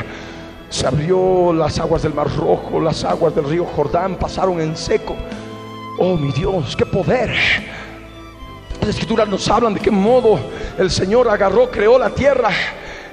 [0.70, 5.14] Se abrió las aguas del Mar Rojo, las aguas del río Jordán pasaron en seco.
[5.98, 7.30] Oh mi Dios, qué poder.
[8.82, 10.40] Las escrituras nos hablan de qué modo
[10.76, 12.50] el Señor agarró, creó la tierra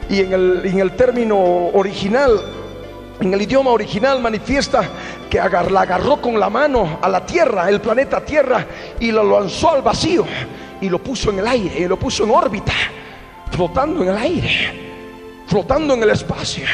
[0.09, 2.41] y en el, en el término original,
[3.19, 4.81] en el idioma original manifiesta
[5.29, 8.65] que la agarró con la mano a la tierra, el planeta Tierra,
[8.99, 10.25] y lo lanzó al vacío
[10.81, 12.73] y lo puso en el aire, y lo puso en órbita,
[13.51, 16.65] flotando en el aire, flotando en el espacio.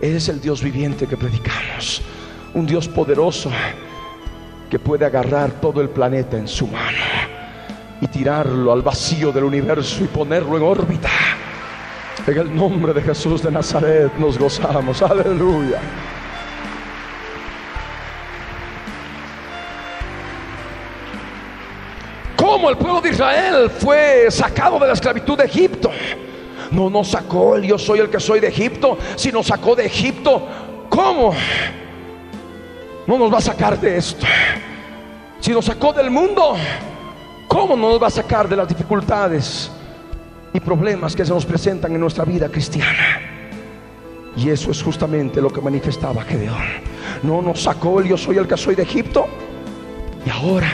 [0.00, 2.02] Es el Dios viviente que predicamos,
[2.52, 3.52] un Dios poderoso
[4.68, 7.33] que puede agarrar todo el planeta en su mano
[8.04, 11.08] y tirarlo al vacío del universo y ponerlo en órbita.
[12.26, 15.00] En el nombre de Jesús de Nazaret nos gozamos.
[15.02, 15.80] Aleluya.
[22.36, 25.90] ¿Cómo el pueblo de Israel fue sacado de la esclavitud de Egipto?
[26.72, 30.46] No nos sacó el yo soy el que soy de Egipto, sino sacó de Egipto.
[30.90, 31.34] ¿Cómo?
[33.06, 34.26] No nos va a sacar de esto.
[35.40, 36.56] Si nos sacó del mundo,
[37.54, 39.70] ¿cómo no nos va a sacar de las dificultades
[40.52, 43.20] y problemas que se nos presentan en nuestra vida cristiana?
[44.36, 46.82] Y eso es justamente lo que manifestaba Gedeón.
[47.22, 49.28] No nos sacó el yo soy el que soy de Egipto.
[50.26, 50.68] Y ahora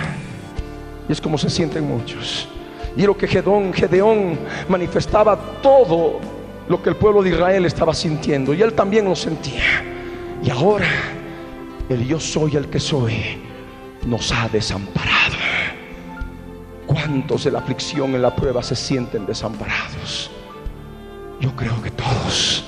[1.07, 2.49] y es como se sienten muchos.
[2.97, 6.18] Y lo que Gedeón, manifestaba todo
[6.66, 8.55] lo que el pueblo de Israel estaba sintiendo.
[8.55, 9.85] Y él también lo sentía.
[10.43, 10.89] Y ahora
[11.91, 13.39] el yo soy el que soy
[14.07, 15.20] nos ha desamparado.
[16.91, 20.28] ¿Cuántos de la aflicción en la prueba se sienten desamparados?
[21.38, 22.64] Yo creo que todos,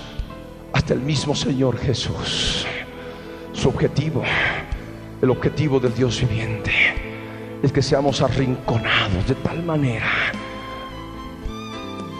[0.72, 2.64] hasta el mismo Señor Jesús.
[3.52, 4.22] Su objetivo,
[5.20, 6.72] el objetivo del Dios viviente
[7.64, 10.12] es que seamos arrinconados de tal manera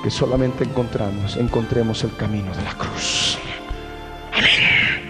[0.03, 3.39] que solamente encontramos, encontremos el camino de la cruz.
[4.33, 5.09] Amén.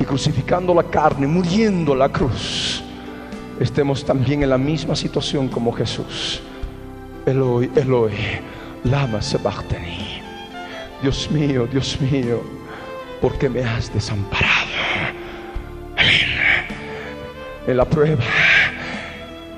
[0.00, 2.71] Y crucificando la carne, muriendo la cruz,
[3.62, 6.40] estemos también en la misma situación como Jesús.
[7.24, 8.12] Eloi, Eloi,
[8.84, 10.20] lama sabachthani.
[11.00, 12.42] Dios mío, Dios mío,
[13.20, 14.52] ¿por qué me has desamparado?
[17.66, 18.24] En la prueba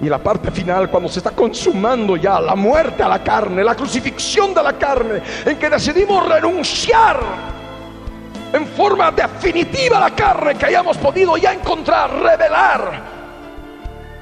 [0.01, 3.75] y la parte final, cuando se está consumando ya la muerte a la carne, la
[3.75, 7.21] crucifixión de la carne, en que decidimos renunciar
[8.53, 13.14] en forma definitiva la carne que hayamos podido ya encontrar, revelar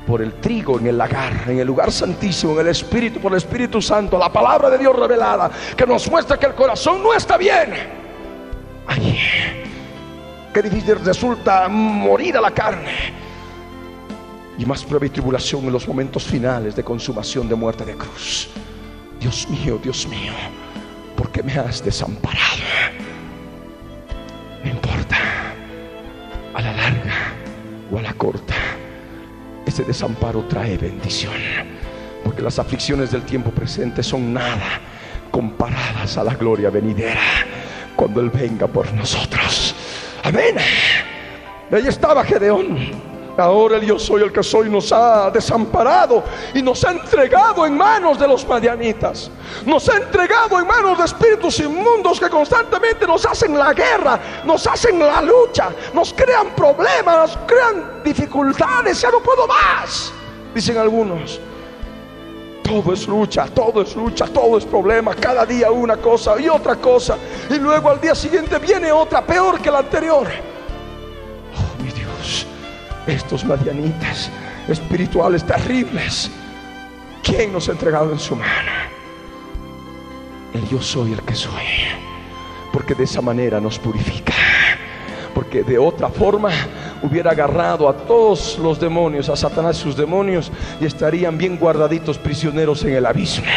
[0.07, 3.39] por el trigo en el lagar, en el lugar santísimo, en el Espíritu, por el
[3.39, 7.37] Espíritu Santo, la palabra de Dios revelada, que nos muestra que el corazón no está
[7.37, 7.73] bien.
[8.87, 9.19] Ay,
[10.53, 13.23] qué difícil resulta morir a la carne.
[14.59, 18.49] Y más prueba y tribulación en los momentos finales de consumación de muerte de cruz.
[19.19, 20.33] Dios mío, Dios mío,
[21.17, 22.41] ¿por qué me has desamparado?
[24.65, 25.17] No importa,
[26.55, 27.15] a la larga
[27.91, 28.55] o a la corta
[29.67, 31.35] ese desamparo trae bendición.
[32.25, 34.81] Porque las aflicciones del tiempo presente son nada
[35.31, 37.21] comparadas a la gloria venidera
[37.97, 39.75] cuando Él venga por nosotros.
[40.23, 40.57] Amén.
[41.71, 43.12] Ahí estaba Gedeón.
[43.37, 46.23] Ahora el yo soy el que soy nos ha desamparado
[46.55, 49.31] y nos ha entregado en manos de los madianitas.
[49.65, 54.67] Nos ha entregado en manos de espíritus inmundos que constantemente nos hacen la guerra, nos
[54.67, 59.01] hacen la lucha, nos crean problemas, nos crean dificultades.
[59.01, 60.13] Ya no puedo más,
[60.55, 61.41] dicen algunos.
[62.63, 65.15] Todo es lucha, todo es lucha, todo es problema.
[65.15, 67.17] Cada día una cosa y otra cosa.
[67.51, 70.52] Y luego al día siguiente viene otra peor que la anterior
[73.07, 74.31] estos madianitas
[74.69, 76.31] espirituales terribles.
[77.23, 78.73] ¿Quién nos ha entregado en su mano?
[80.53, 81.63] El yo soy el que soy.
[82.73, 84.33] Porque de esa manera nos purifica.
[85.43, 86.51] Porque de otra forma
[87.03, 92.17] hubiera agarrado a todos los demonios, a Satanás y sus demonios, y estarían bien guardaditos
[92.17, 93.49] prisioneros en el abismo.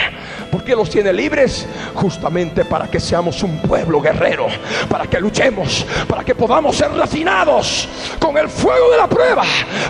[0.52, 1.68] ¿Por qué los tiene libres?
[1.94, 4.48] Justamente para que seamos un pueblo guerrero,
[4.90, 7.88] para que luchemos, para que podamos ser refinados
[8.20, 9.44] con el fuego de la prueba,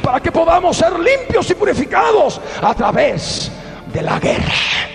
[0.04, 3.50] para que podamos ser limpios y purificados a través
[3.94, 4.95] de la guerra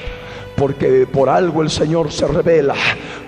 [0.60, 2.74] porque por algo el Señor se revela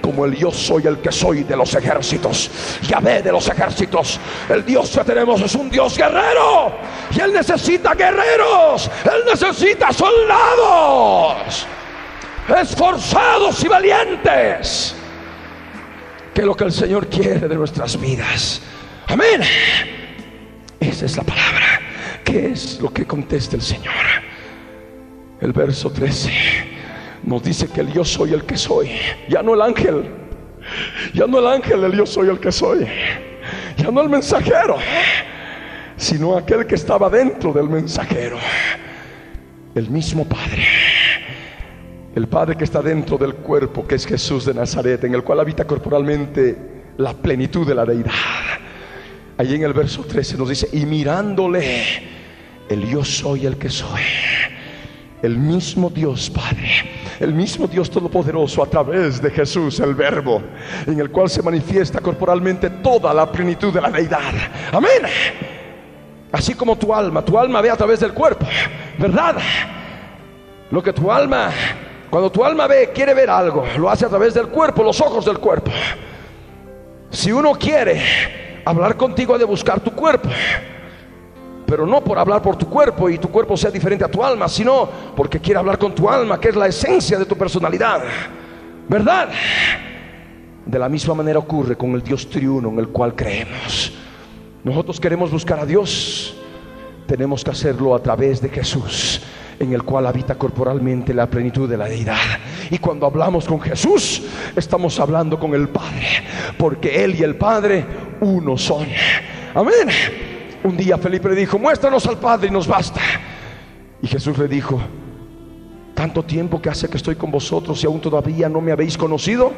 [0.02, 2.50] como el yo soy el que soy de los ejércitos.
[2.82, 4.20] Yahvé de los ejércitos.
[4.50, 6.76] El Dios que tenemos es un Dios guerrero.
[7.10, 8.90] Y Él necesita guerreros.
[9.06, 11.66] Él necesita soldados.
[12.54, 14.94] Esforzados y valientes.
[16.34, 18.60] Que es lo que el Señor quiere de nuestras vidas.
[19.06, 19.40] Amén.
[20.78, 21.80] Esa es la palabra.
[22.22, 23.94] ¿Qué es lo que contesta el Señor?
[25.40, 26.81] El verso 13
[27.24, 28.90] nos dice que el yo soy el que soy,
[29.28, 30.10] ya no el ángel,
[31.14, 32.86] ya no el ángel, el yo soy el que soy,
[33.76, 34.76] ya no el mensajero,
[35.96, 38.38] sino aquel que estaba dentro del mensajero,
[39.74, 40.66] el mismo Padre.
[42.14, 45.40] El Padre que está dentro del cuerpo, que es Jesús de Nazaret, en el cual
[45.40, 46.54] habita corporalmente
[46.98, 48.12] la plenitud de la deidad.
[49.38, 51.84] Allí en el verso 13 nos dice, y mirándole,
[52.68, 54.02] el yo soy el que soy,
[55.22, 60.42] el mismo Dios Padre el mismo Dios Todopoderoso a través de Jesús, el Verbo,
[60.84, 64.32] en el cual se manifiesta corporalmente toda la plenitud de la deidad.
[64.72, 65.02] Amén.
[66.32, 68.44] Así como tu alma, tu alma ve a través del cuerpo,
[68.98, 69.36] ¿verdad?
[70.72, 71.50] Lo que tu alma,
[72.10, 75.24] cuando tu alma ve, quiere ver algo, lo hace a través del cuerpo, los ojos
[75.24, 75.70] del cuerpo.
[77.08, 78.02] Si uno quiere
[78.64, 80.28] hablar contigo, ha de buscar tu cuerpo
[81.72, 84.46] pero no por hablar por tu cuerpo y tu cuerpo sea diferente a tu alma,
[84.46, 88.02] sino porque quiere hablar con tu alma, que es la esencia de tu personalidad.
[88.90, 89.30] ¿Verdad?
[90.66, 93.90] De la misma manera ocurre con el Dios triuno en el cual creemos.
[94.62, 96.36] Nosotros queremos buscar a Dios,
[97.06, 99.22] tenemos que hacerlo a través de Jesús,
[99.58, 102.38] en el cual habita corporalmente la plenitud de la deidad.
[102.70, 106.22] Y cuando hablamos con Jesús, estamos hablando con el Padre,
[106.58, 107.82] porque Él y el Padre
[108.20, 108.86] uno son.
[109.54, 109.88] Amén.
[110.64, 113.00] Un día Felipe le dijo, muéstranos al Padre y nos basta.
[114.00, 114.80] Y Jesús le dijo,
[115.94, 119.52] tanto tiempo que hace que estoy con vosotros y aún todavía no me habéis conocido.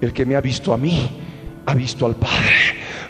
[0.00, 1.10] El que me ha visto a mí,
[1.66, 2.54] ha visto al Padre.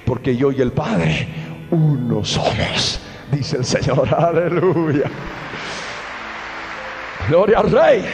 [0.06, 1.28] Porque yo y el Padre,
[1.70, 3.00] uno somos,
[3.30, 4.14] dice el Señor.
[4.14, 5.10] Aleluya.
[7.28, 8.04] Gloria al Rey.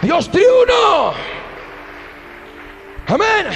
[0.00, 1.39] Dios uno.
[3.10, 3.46] Amén.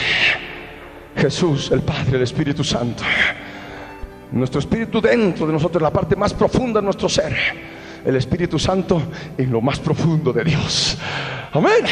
[1.17, 3.05] Jesús, el Padre, el Espíritu Santo.
[4.33, 7.37] Nuestro espíritu dentro de nosotros, la parte más profunda de nuestro ser.
[8.05, 9.01] El Espíritu Santo
[9.39, 10.99] en lo más profundo de Dios.
[11.53, 11.87] Amén.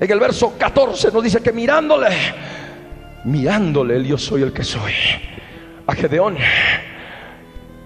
[0.00, 2.08] En el verso 14 nos dice que mirándole,
[3.26, 4.92] mirándole, el yo soy el que soy.
[5.86, 6.36] A Gedeón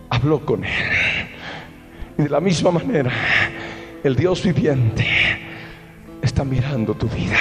[0.09, 0.73] habló con él.
[2.17, 3.13] Y de la misma manera,
[4.03, 5.48] el Dios viviente
[6.29, 7.37] está mirando tu vida.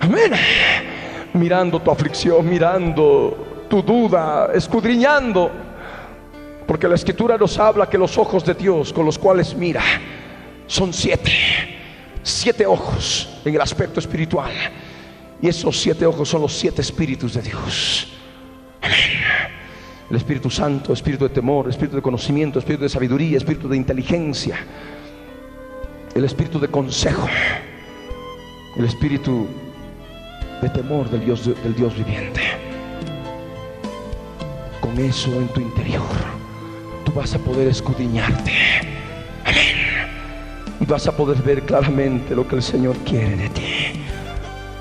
[0.00, 0.32] Amén.
[1.34, 5.50] Mirando tu aflicción, mirando tu duda, escudriñando.
[6.66, 9.82] Porque la escritura nos habla que los ojos de Dios con los cuales mira
[10.66, 11.32] son siete.
[12.22, 14.50] Siete ojos en el aspecto espiritual.
[15.42, 18.12] Y esos siete ojos son los siete espíritus de Dios.
[18.82, 19.20] Amén.
[20.10, 24.58] El Espíritu Santo, espíritu de temor, espíritu de conocimiento, espíritu de sabiduría, espíritu de inteligencia,
[26.14, 27.28] el espíritu de consejo,
[28.76, 29.46] el espíritu
[30.62, 32.40] de temor del Dios, del Dios viviente.
[34.80, 36.02] Con eso en tu interior,
[37.04, 38.52] tú vas a poder escudriñarte.
[39.44, 39.76] Amén.
[40.80, 44.02] Y vas a poder ver claramente lo que el Señor quiere de ti.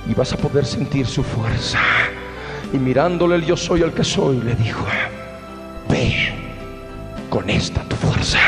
[0.08, 1.80] Y vas a poder sentir su fuerza.
[2.74, 4.86] Y mirándole el yo soy el que soy, le dijo,
[5.90, 6.34] ve
[7.30, 8.40] con esta tu fuerza.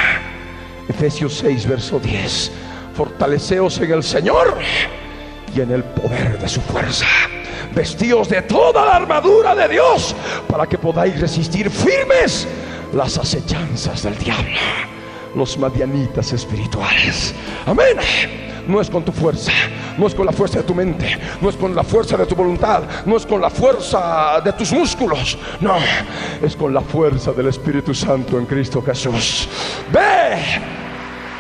[0.88, 2.52] Efesios 6, verso 10.
[2.96, 4.58] Fortaleceos en el Señor
[5.56, 7.06] y en el poder de su fuerza.
[7.74, 10.16] Vestíos de toda la armadura de Dios
[10.48, 12.48] para que podáis resistir firmes
[12.94, 14.60] las acechanzas del diablo,
[15.36, 17.34] los madianitas espirituales.
[17.66, 17.98] Amén.
[18.68, 19.52] No es con tu fuerza,
[19.98, 22.36] no es con la fuerza de tu mente, no es con la fuerza de tu
[22.36, 25.78] voluntad, no es con la fuerza de tus músculos, no,
[26.42, 29.50] es con la fuerza del Espíritu Santo en Cristo Jesús.
[29.92, 30.62] Ve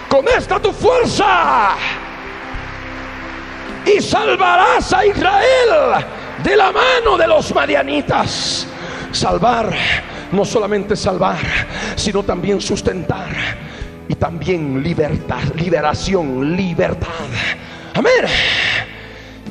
[0.09, 1.76] con esta tu fuerza
[3.97, 6.05] y salvarás a Israel
[6.43, 8.67] de la mano de los madianitas.
[9.11, 9.71] Salvar,
[10.31, 11.37] no solamente salvar,
[11.95, 13.29] sino también sustentar
[14.07, 17.07] y también libertad, liberación, libertad.
[17.93, 18.25] Amén.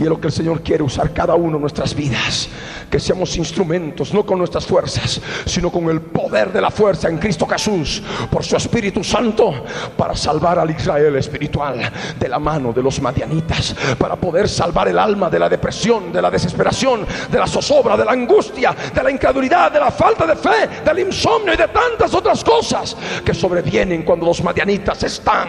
[0.00, 2.48] Y es lo que el Señor quiere usar cada uno de nuestras vidas.
[2.90, 7.18] Que seamos instrumentos, no con nuestras fuerzas, sino con el poder de la fuerza en
[7.18, 9.62] Cristo Jesús, por su Espíritu Santo,
[9.98, 14.98] para salvar al Israel espiritual de la mano de los madianitas, para poder salvar el
[14.98, 19.10] alma de la depresión, de la desesperación, de la zozobra, de la angustia, de la
[19.10, 24.02] incredulidad, de la falta de fe, del insomnio y de tantas otras cosas que sobrevienen
[24.02, 25.48] cuando los madianitas están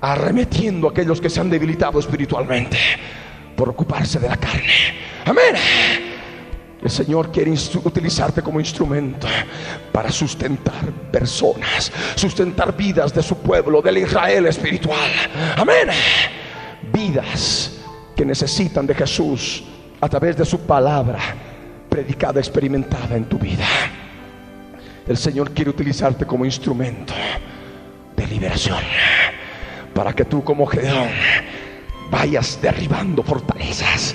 [0.00, 2.78] arremetiendo a aquellos que se han debilitado espiritualmente
[3.60, 4.72] por ocuparse de la carne.
[5.26, 5.54] Amén.
[6.82, 9.26] El Señor quiere utilizarte como instrumento
[9.92, 15.10] para sustentar personas, sustentar vidas de su pueblo, del Israel espiritual.
[15.58, 15.88] Amén.
[16.90, 17.72] Vidas
[18.16, 19.62] que necesitan de Jesús
[20.00, 21.18] a través de su palabra
[21.90, 23.66] predicada, experimentada en tu vida.
[25.06, 27.12] El Señor quiere utilizarte como instrumento
[28.16, 28.78] de liberación
[29.92, 31.10] para que tú como Gedeón
[32.10, 34.14] vayas derribando fortalezas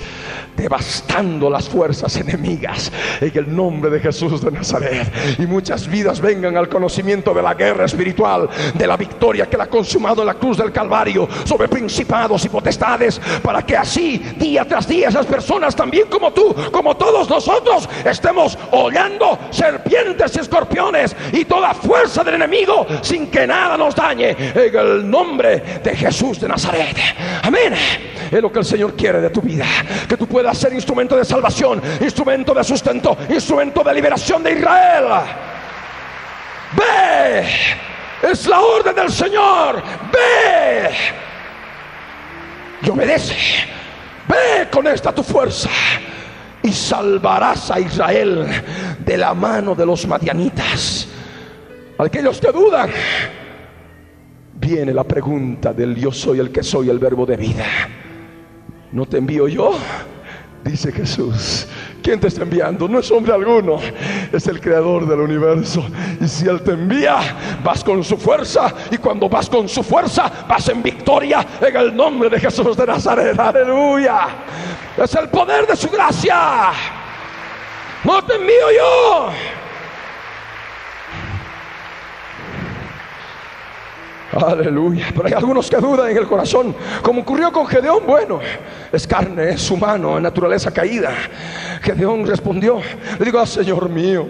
[0.56, 2.90] devastando las fuerzas enemigas
[3.20, 5.12] en el nombre de Jesús de Nazaret.
[5.38, 9.64] Y muchas vidas vengan al conocimiento de la guerra espiritual, de la victoria que la
[9.64, 14.64] ha consumado en la cruz del Calvario sobre principados y potestades, para que así día
[14.64, 21.16] tras día esas personas también como tú, como todos nosotros, estemos hollando serpientes y escorpiones
[21.32, 26.40] y toda fuerza del enemigo sin que nada nos dañe en el nombre de Jesús
[26.40, 26.96] de Nazaret.
[27.42, 27.74] Amén.
[28.30, 29.66] Es lo que el Señor quiere de tu vida,
[30.08, 35.04] que tú puedas ser instrumento de salvación, instrumento de sustento, instrumento de liberación de Israel.
[36.76, 37.46] Ve,
[38.30, 39.82] es la orden del Señor.
[40.12, 40.90] Ve
[42.82, 43.36] y obedece.
[44.28, 45.70] Ve con esta tu fuerza
[46.62, 48.46] y salvarás a Israel
[48.98, 51.08] de la mano de los madianitas.
[51.98, 52.90] Aquellos que dudan,
[54.54, 57.64] viene la pregunta del yo soy el que soy el verbo de vida.
[58.92, 59.78] ¿No te envío yo?
[60.64, 61.68] Dice Jesús,
[62.02, 62.88] ¿quién te está enviando?
[62.88, 63.78] No es hombre alguno,
[64.32, 65.84] es el creador del universo.
[66.20, 67.18] Y si Él te envía,
[67.62, 68.74] vas con su fuerza.
[68.90, 72.84] Y cuando vas con su fuerza, vas en victoria en el nombre de Jesús de
[72.84, 73.38] Nazaret.
[73.38, 74.26] Aleluya.
[74.96, 76.72] Es el poder de su gracia.
[78.02, 79.30] No te envío yo.
[84.44, 85.06] Aleluya.
[85.14, 86.74] Pero hay algunos que dudan en el corazón.
[87.02, 88.04] Como ocurrió con Gedeón.
[88.06, 88.40] Bueno,
[88.92, 91.12] es carne, es humano, es naturaleza caída.
[91.82, 92.80] Gedeón respondió.
[93.18, 94.28] Le digo, ah, Señor mío,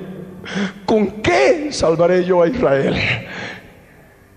[0.85, 2.97] ¿con qué salvaré yo a Israel?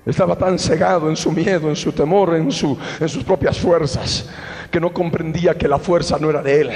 [0.05, 4.29] Estaba tan cegado en su miedo, en su temor, en, su, en sus propias fuerzas,
[4.71, 6.71] que no comprendía que la fuerza no era de él,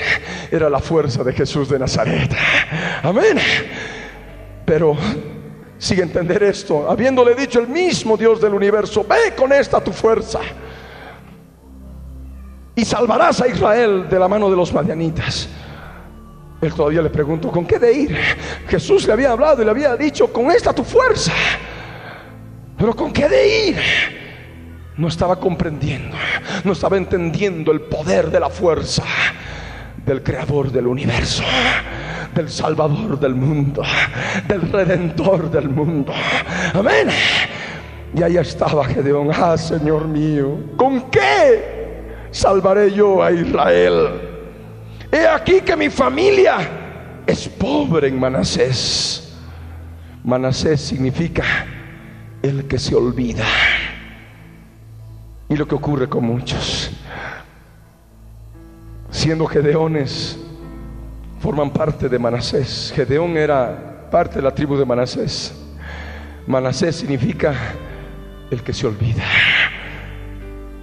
[0.52, 2.32] era la fuerza de Jesús de Nazaret.
[3.02, 3.38] Amén.
[4.66, 4.96] Pero
[5.84, 10.40] Sigue entender esto, habiéndole dicho el mismo Dios del universo, ve con esta tu fuerza
[12.74, 15.50] y salvarás a Israel de la mano de los madianitas.
[16.62, 18.18] Él todavía le preguntó, ¿con qué de ir?
[18.70, 21.34] Jesús le había hablado y le había dicho, con esta tu fuerza.
[22.78, 23.78] Pero ¿con qué de ir?
[24.96, 26.16] No estaba comprendiendo,
[26.64, 29.04] no estaba entendiendo el poder de la fuerza
[30.06, 31.44] del creador del universo
[32.34, 33.84] del Salvador del mundo,
[34.48, 36.14] del Redentor del mundo.
[36.74, 37.08] Amén.
[38.16, 44.08] Y ahí estaba Gedeón, ah Señor mío, ¿con qué salvaré yo a Israel?
[45.12, 46.58] He aquí que mi familia
[47.26, 49.36] es pobre en Manasés.
[50.24, 51.44] Manasés significa
[52.42, 53.46] el que se olvida.
[55.50, 56.92] Y lo que ocurre con muchos,
[59.14, 60.38] siendo Gedeones,
[61.40, 62.92] forman parte de Manasés.
[62.96, 65.54] Gedeón era parte de la tribu de Manasés.
[66.48, 67.54] Manasés significa
[68.50, 69.24] el que se olvida.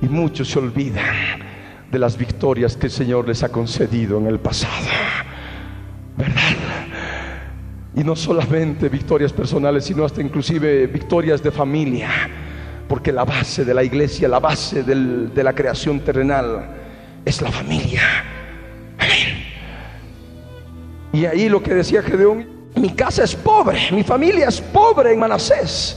[0.00, 1.04] Y muchos se olvidan
[1.90, 4.86] de las victorias que el Señor les ha concedido en el pasado.
[6.16, 6.40] ¿Verdad?
[7.96, 12.08] Y no solamente victorias personales, sino hasta inclusive victorias de familia.
[12.88, 16.89] Porque la base de la iglesia, la base de la creación terrenal
[17.24, 18.02] es la familia.
[18.98, 19.44] Amén.
[21.12, 22.46] Y ahí lo que decía Gedeón,
[22.76, 25.96] mi casa es pobre, mi familia es pobre en Manasés.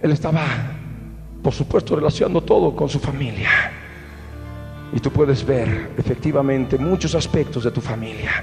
[0.00, 0.46] Él estaba,
[1.42, 3.50] por supuesto, relacionando todo con su familia.
[4.92, 8.42] Y tú puedes ver efectivamente muchos aspectos de tu familia.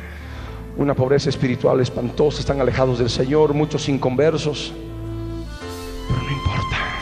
[0.77, 4.71] Una pobreza espiritual espantosa, están alejados del Señor, muchos inconversos.
[6.07, 6.96] Pero no importa.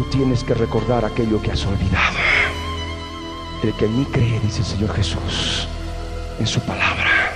[0.00, 2.16] Tú tienes que recordar aquello que has olvidado.
[3.62, 5.68] El que en mí cree, dice el Señor Jesús,
[6.38, 7.34] en su palabra.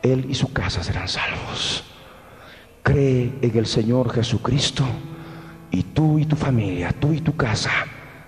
[0.00, 1.82] Él y su casa serán salvos.
[2.84, 4.84] Cree en el Señor Jesucristo
[5.72, 7.72] y tú y tu familia, tú y tu casa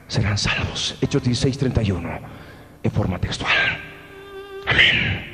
[0.08, 0.96] serán salvos.
[1.00, 2.18] Hechos 16:31
[2.82, 3.52] en forma textual.
[4.66, 5.24] Amén.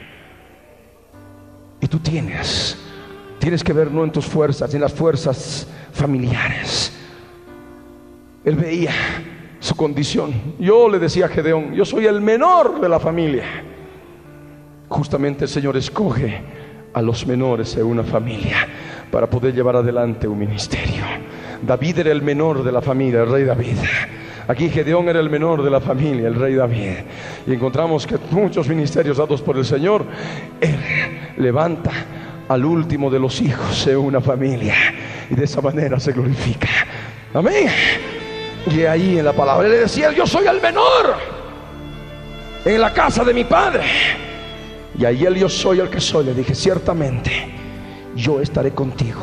[1.80, 2.76] Y tú tienes,
[3.38, 5.68] tienes que ver no en tus fuerzas, en las fuerzas
[6.02, 6.92] familiares.
[8.44, 8.90] Él veía
[9.60, 10.32] su condición.
[10.58, 13.44] Yo le decía a Gedeón, yo soy el menor de la familia.
[14.88, 16.40] Justamente el Señor escoge
[16.92, 18.66] a los menores de una familia
[19.12, 21.04] para poder llevar adelante un ministerio.
[21.64, 23.76] David era el menor de la familia, el rey David.
[24.48, 26.94] Aquí Gedeón era el menor de la familia, el rey David.
[27.46, 30.04] Y encontramos que muchos ministerios dados por el Señor,
[30.60, 30.80] Él
[31.36, 31.92] levanta
[32.48, 34.74] al último de los hijos de una familia.
[35.32, 36.68] Y de esa manera se glorifica.
[37.32, 37.66] Amén.
[38.70, 41.16] Y ahí en la palabra le decía, yo soy el menor
[42.66, 43.82] en la casa de mi padre.
[44.98, 46.26] Y ahí él, yo soy el que soy.
[46.26, 47.46] Le dije, ciertamente
[48.14, 49.22] yo estaré contigo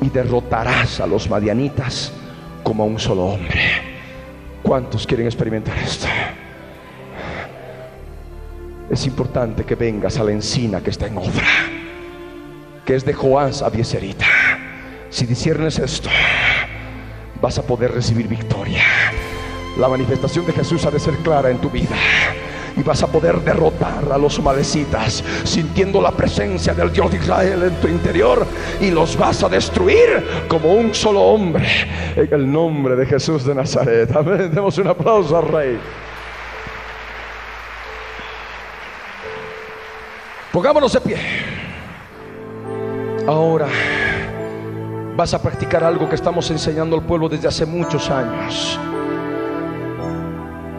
[0.00, 2.12] y derrotarás a los madianitas
[2.62, 3.62] como a un solo hombre.
[4.62, 6.06] ¿Cuántos quieren experimentar esto?
[8.88, 11.48] Es importante que vengas a la encina que está en obra,
[12.84, 14.39] que es de Joás a Bieserita.
[15.10, 16.08] Si disiernes esto,
[17.42, 18.84] vas a poder recibir victoria.
[19.76, 21.96] La manifestación de Jesús ha de ser clara en tu vida
[22.76, 27.64] y vas a poder derrotar a los malecitas sintiendo la presencia del Dios de Israel
[27.64, 28.46] en tu interior
[28.80, 31.66] y los vas a destruir como un solo hombre
[32.14, 34.14] en el nombre de Jesús de Nazaret.
[34.14, 34.52] Amén.
[34.54, 35.80] Demos un aplauso al Rey.
[40.52, 41.16] Pongámonos de pie.
[43.26, 43.66] Ahora
[45.20, 48.80] vas a practicar algo que estamos enseñando al pueblo desde hace muchos años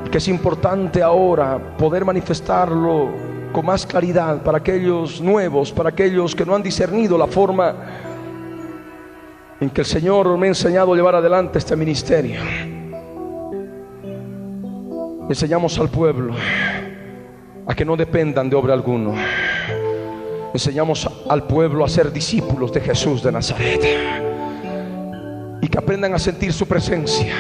[0.10, 3.12] que es importante ahora poder manifestarlo
[3.54, 7.76] con más claridad para aquellos nuevos, para aquellos que no han discernido la forma
[9.60, 12.42] en que el Señor me ha enseñado a llevar adelante este ministerio.
[15.30, 16.34] Enseñamos al pueblo
[17.68, 19.14] a que no dependan de obra alguno.
[20.52, 24.31] Enseñamos al pueblo a ser discípulos de Jesús de Nazaret
[25.62, 27.34] y que aprendan a sentir su presencia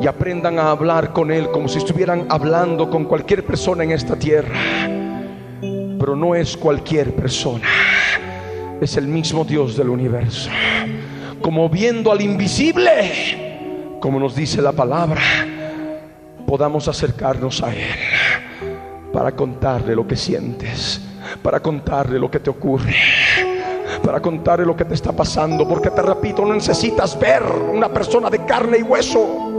[0.00, 4.16] y aprendan a hablar con Él como si estuvieran hablando con cualquier persona en esta
[4.16, 4.58] tierra.
[5.60, 7.68] Pero no es cualquier persona,
[8.80, 10.50] es el mismo Dios del universo.
[11.42, 15.20] Como viendo al invisible, como nos dice la palabra,
[16.46, 17.94] podamos acercarnos a Él
[19.12, 21.00] para contarle lo que sientes,
[21.42, 22.94] para contarle lo que te ocurre
[24.02, 25.66] para contarle lo que te está pasando.
[25.66, 29.50] Porque te repito, no necesitas ver una persona de carne y hueso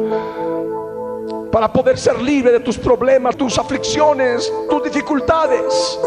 [1.51, 5.99] para poder ser libre de tus problemas, tus aflicciones, tus dificultades.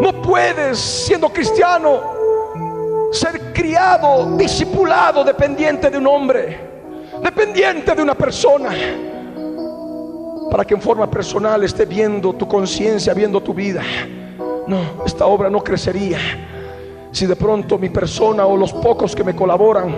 [0.00, 2.00] No puedes, siendo cristiano,
[3.10, 6.60] ser criado, discipulado, dependiente de un hombre,
[7.22, 8.70] dependiente de una persona,
[10.50, 13.82] para que en forma personal esté viendo tu conciencia, viendo tu vida.
[14.66, 16.18] No, esta obra no crecería
[17.14, 19.94] si de pronto mi persona o los pocos que me colaboran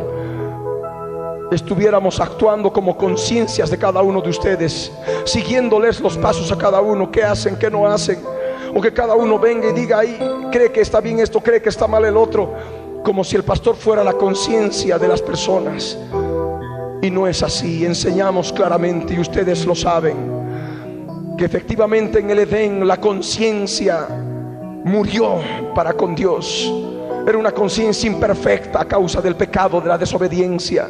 [1.50, 4.92] estuviéramos actuando como conciencias de cada uno de ustedes,
[5.24, 8.18] siguiéndoles los pasos a cada uno, qué hacen, qué no hacen,
[8.74, 10.18] O que cada uno venga y diga ahí,
[10.52, 12.52] cree que está bien esto, cree que está mal el otro,
[13.02, 15.96] como si el pastor fuera la conciencia de las personas.
[17.00, 20.16] Y no es así, enseñamos claramente y ustedes lo saben,
[21.38, 24.06] que efectivamente en el Edén la conciencia
[24.84, 25.36] murió
[25.74, 26.70] para con Dios.
[27.26, 30.88] Era una conciencia imperfecta a causa del pecado, de la desobediencia.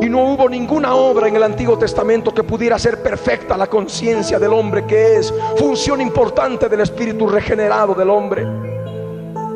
[0.00, 4.38] Y no hubo ninguna obra en el Antiguo Testamento que pudiera ser perfecta la conciencia
[4.38, 8.44] del hombre, que es función importante del espíritu regenerado del hombre.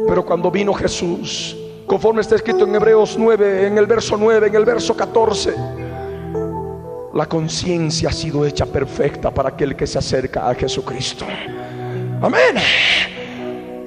[0.07, 4.55] Pero cuando vino Jesús, conforme está escrito en Hebreos 9, en el verso 9, en
[4.55, 5.55] el verso 14,
[7.15, 11.25] la conciencia ha sido hecha perfecta para aquel que se acerca a Jesucristo.
[12.21, 12.57] Amén.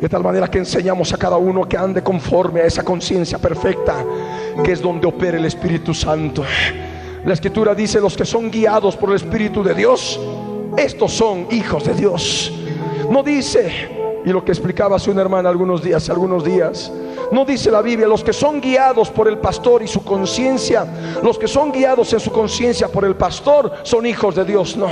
[0.05, 4.05] De tal manera que enseñamos a cada uno que ande conforme a esa conciencia perfecta,
[4.63, 6.43] que es donde opera el Espíritu Santo.
[7.25, 10.19] La escritura dice, los que son guiados por el Espíritu de Dios,
[10.77, 12.53] estos son hijos de Dios.
[13.09, 16.91] No dice, y lo que explicaba hace una hermana algunos días, algunos días,
[17.31, 20.85] no dice la Biblia, los que son guiados por el pastor y su conciencia,
[21.23, 24.77] los que son guiados en su conciencia por el pastor, son hijos de Dios.
[24.77, 24.89] No,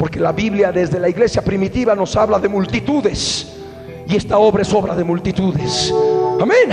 [0.00, 3.53] porque la Biblia desde la iglesia primitiva nos habla de multitudes.
[4.06, 5.92] Y esta obra es obra de multitudes.
[6.40, 6.70] Amén.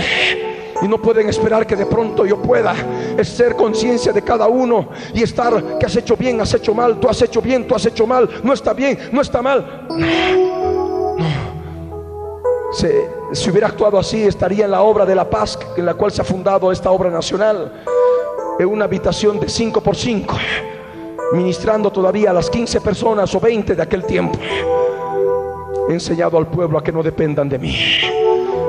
[0.82, 2.74] Y no pueden esperar que de pronto yo pueda
[3.22, 7.08] ser conciencia de cada uno y estar que has hecho bien, has hecho mal, tú
[7.08, 9.86] has hecho bien, tú has hecho mal, no está bien, no está mal.
[9.88, 11.26] No,
[13.32, 16.22] si hubiera actuado así, estaría en la obra de la paz en la cual se
[16.22, 17.84] ha fundado esta obra nacional,
[18.58, 20.34] en una habitación de 5 por 5
[21.32, 24.38] ministrando todavía a las 15 personas o 20 de aquel tiempo.
[25.88, 27.76] He enseñado al pueblo a que no dependan de mí.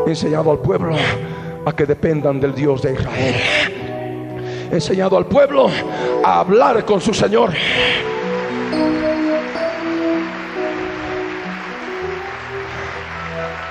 [0.05, 0.95] He enseñado al pueblo
[1.66, 3.36] a que dependan del Dios de Israel.
[4.72, 5.70] He enseñado al pueblo
[6.24, 7.51] a hablar con su Señor.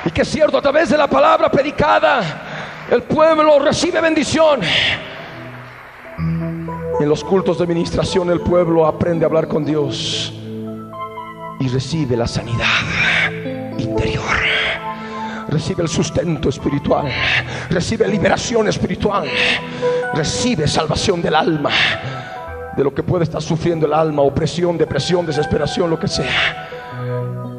[0.05, 4.61] Y que es cierto, a través de la palabra predicada, el pueblo recibe bendición.
[7.01, 10.42] En los cultos de ministración el pueblo aprende a hablar con Dios
[11.63, 12.67] y recibe la sanidad
[13.79, 14.25] interior.
[15.49, 17.07] Recibe el sustento espiritual,
[17.71, 19.29] recibe liberación espiritual,
[20.15, 21.71] recibe salvación del alma,
[22.77, 26.69] de lo que puede estar sufriendo el alma, opresión, depresión, desesperación, lo que sea.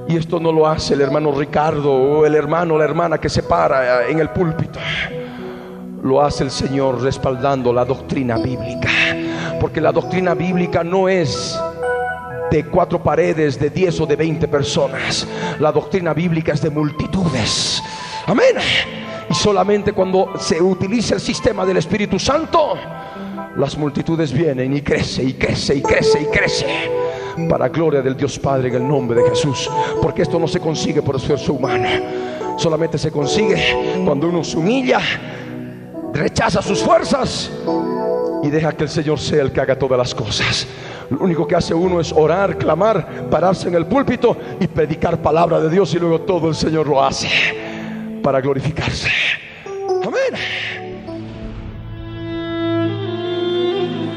[0.10, 3.30] Y esto no lo hace el hermano Ricardo o el hermano o la hermana que
[3.30, 4.80] se para en el púlpito.
[6.04, 8.90] Lo hace el Señor respaldando la doctrina bíblica
[9.62, 11.58] porque la doctrina bíblica no es
[12.54, 15.28] de cuatro paredes, de diez o de veinte personas.
[15.60, 17.82] La doctrina bíblica es de multitudes.
[18.28, 18.56] Amén.
[19.28, 22.76] Y solamente cuando se utiliza el sistema del Espíritu Santo,
[23.58, 26.68] las multitudes vienen y crece y crece y crece y crece.
[27.50, 29.68] Para gloria del Dios Padre en el nombre de Jesús.
[30.00, 31.90] Porque esto no se consigue por esfuerzo humano.
[32.58, 35.00] Solamente se consigue cuando uno se humilla,
[36.14, 37.50] rechaza sus fuerzas
[38.44, 40.68] y deja que el Señor sea el que haga todas las cosas.
[41.14, 45.60] Lo único que hace uno es orar, clamar, pararse en el púlpito y predicar palabra
[45.60, 47.28] de Dios y luego todo el Señor lo hace
[48.24, 49.10] para glorificarse.
[50.02, 50.34] Amén.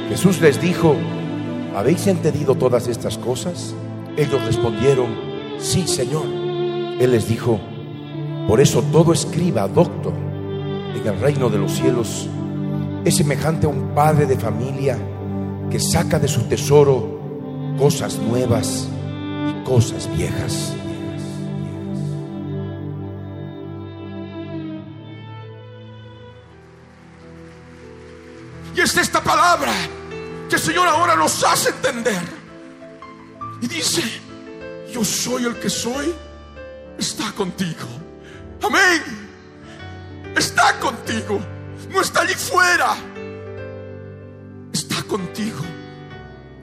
[0.09, 0.97] Jesús les dijo,
[1.77, 3.75] ¿habéis entendido todas estas cosas?
[4.17, 5.09] Ellos respondieron,
[5.59, 6.25] sí, Señor.
[6.25, 7.61] Él les dijo,
[8.49, 10.15] por eso todo escriba, doctor,
[10.95, 12.27] en el reino de los cielos
[13.05, 14.99] es semejante a un padre de familia
[15.71, 17.21] que saca de su tesoro
[17.79, 18.89] cosas nuevas
[19.49, 20.73] y cosas viejas.
[28.75, 29.73] Y es esta palabra
[30.49, 32.23] que el Señor ahora nos hace entender.
[33.63, 34.03] Y dice,
[34.93, 36.15] yo soy el que soy,
[36.99, 37.87] está contigo.
[38.63, 39.03] Amén.
[40.37, 41.41] Está contigo
[41.91, 42.97] no está allí fuera,
[45.07, 45.63] contigo,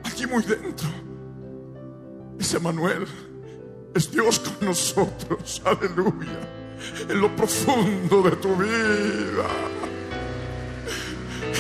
[0.04, 0.88] allí muy dentro.
[2.40, 3.08] Es Emanuel,
[3.96, 6.40] es Dios con nosotros, aleluya,
[7.10, 9.48] en lo profundo de tu vida,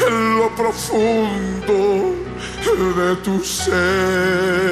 [0.08, 2.16] en lo profundo
[2.96, 4.64] de tu ser.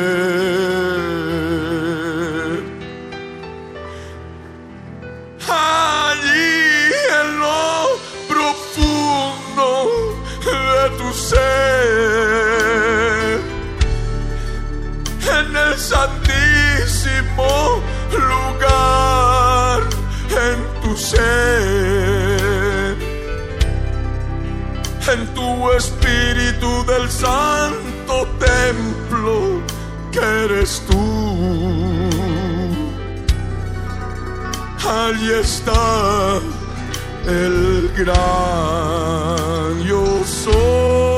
[11.13, 12.11] Ser
[15.39, 17.81] en el santísimo
[18.11, 19.81] lugar
[20.29, 21.21] en tu ser.
[25.13, 29.61] En tu espíritu del santo templo
[30.11, 32.09] que eres tú.
[34.87, 36.39] Allí está
[37.27, 41.10] el gran yo soy.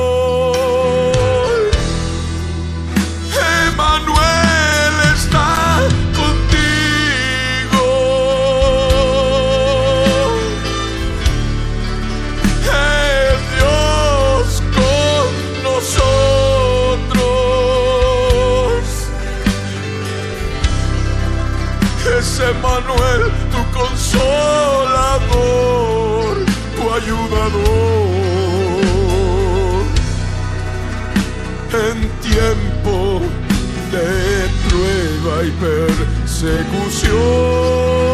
[35.52, 38.13] Persecución.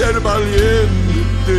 [0.00, 1.58] Ser valiente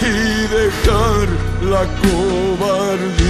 [0.00, 0.12] y
[0.56, 1.28] dejar
[1.60, 3.28] la cobardía.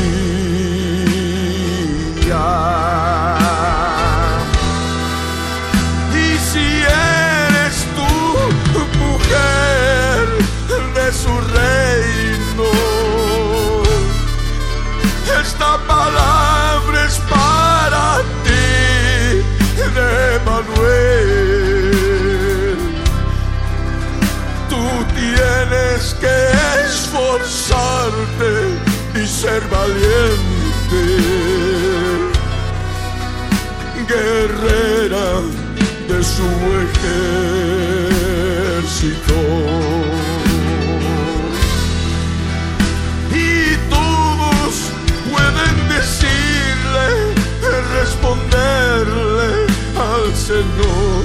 [29.66, 31.38] Valiente
[34.08, 35.42] guerrera
[36.08, 36.48] de su
[38.04, 39.38] ejército.
[43.34, 44.72] Y todos
[45.30, 47.06] pueden decirle,
[47.98, 49.48] responderle
[49.96, 51.24] al Señor,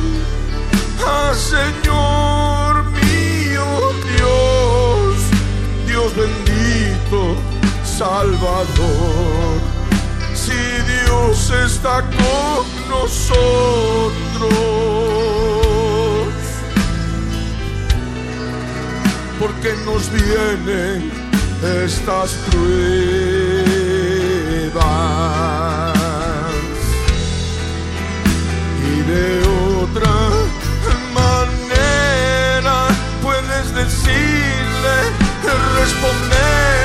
[1.07, 1.82] al Señor
[8.03, 9.61] Salvador
[10.33, 13.33] si Dios está con nosotros.
[19.39, 20.97] Porque nos vienen
[21.85, 22.73] estas pruebas
[28.91, 29.27] y de
[29.81, 30.15] otra
[31.13, 32.77] manera
[33.21, 34.95] puedes decirle,
[35.79, 36.82] responderle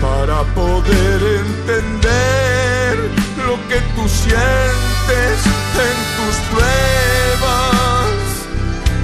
[0.00, 2.96] para poder entender
[3.46, 5.46] lo que tú sientes
[5.86, 8.14] en tus pruebas,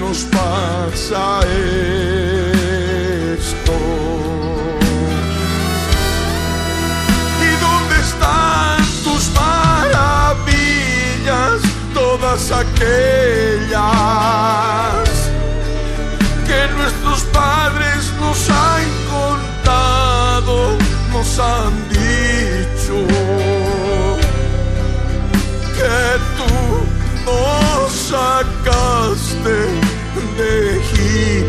[0.00, 1.24] nos pasa
[3.38, 3.76] esto?
[7.46, 10.37] ¿Y dónde están tus maravillas,
[12.28, 13.78] todas aquellas
[16.46, 20.76] que nuestros padres nos han contado,
[21.12, 22.96] nos han dicho?
[25.78, 26.00] que
[26.36, 26.54] tú
[27.24, 29.58] nos sacaste
[30.36, 30.50] de
[30.80, 31.47] Egipto,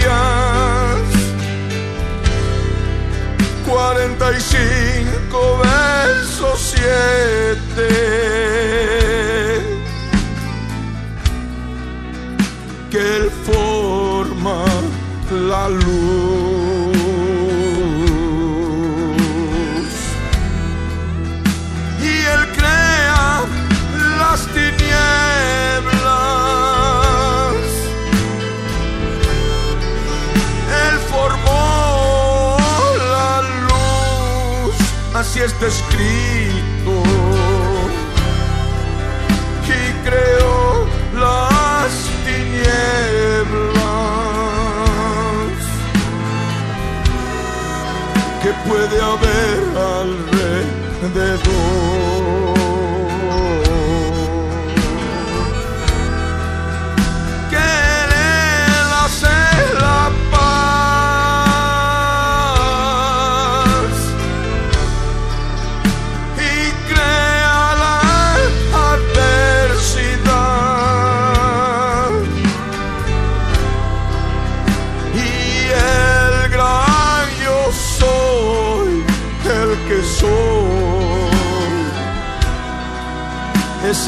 [0.00, 0.98] días,
[3.66, 6.78] 45 verso 7,
[12.90, 14.64] que él forma
[15.30, 16.27] la luz.
[35.48, 36.37] destas crises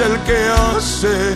[0.02, 1.29] el que hace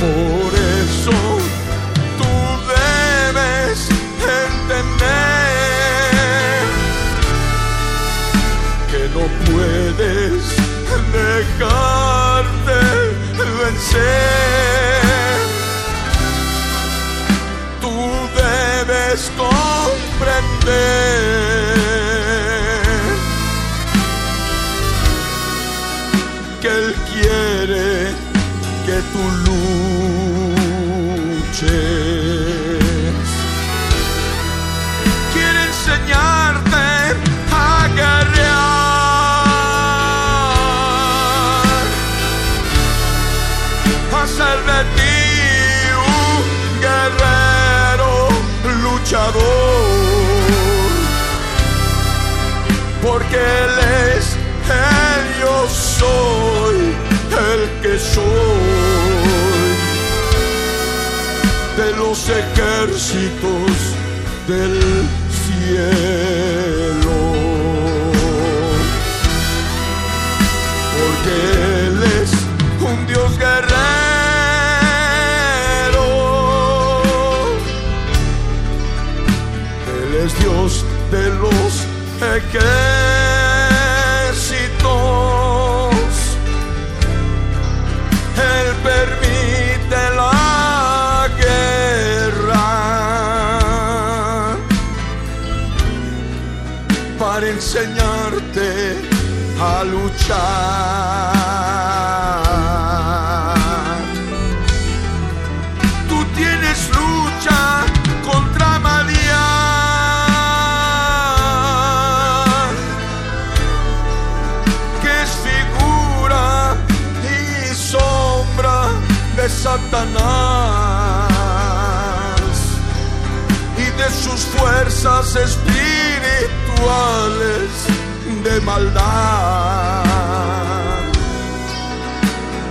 [0.00, 1.16] Por eso
[2.18, 2.32] tú
[2.68, 3.78] debes
[4.50, 5.04] entender
[8.90, 10.42] que no puedes
[11.12, 12.80] dejarte
[13.62, 14.73] vencer.
[62.28, 63.70] ejércitos
[64.48, 64.80] del
[65.30, 66.33] cielo.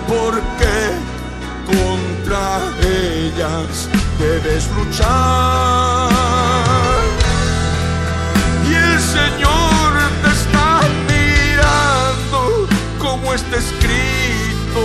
[0.07, 0.75] porque
[1.65, 3.87] contra ellas
[4.19, 6.09] debes luchar.
[8.69, 9.93] Y el Señor
[10.23, 12.67] te está mirando
[12.99, 14.81] como está escrito.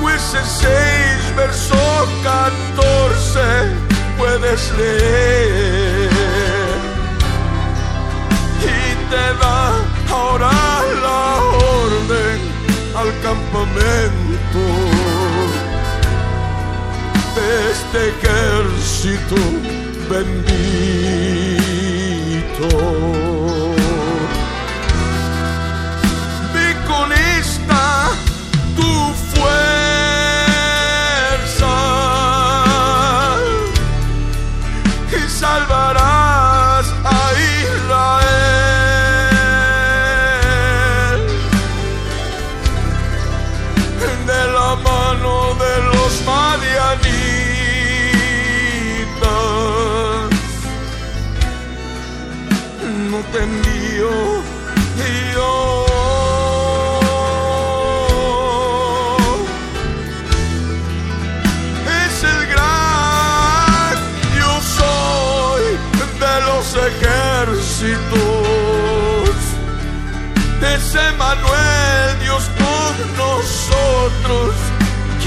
[0.00, 1.76] Jueces 6, verso
[2.22, 3.40] 14,
[4.16, 5.55] puedes leer.
[13.76, 14.64] momento
[17.34, 19.36] de este ejército
[20.08, 20.46] bendito.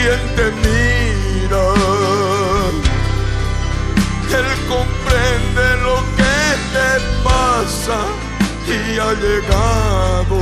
[0.09, 1.65] quien te mira.
[4.39, 6.37] Él comprende lo que
[6.75, 6.89] te
[7.23, 7.97] pasa
[8.67, 8.69] y
[8.99, 10.37] ha llegado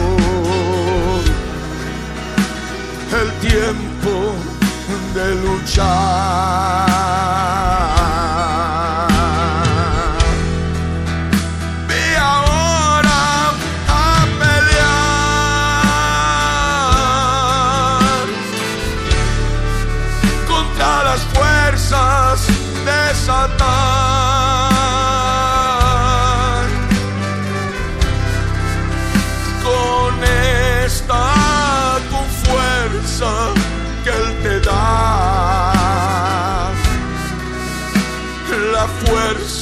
[3.22, 4.14] el tiempo
[5.16, 5.88] de luchar.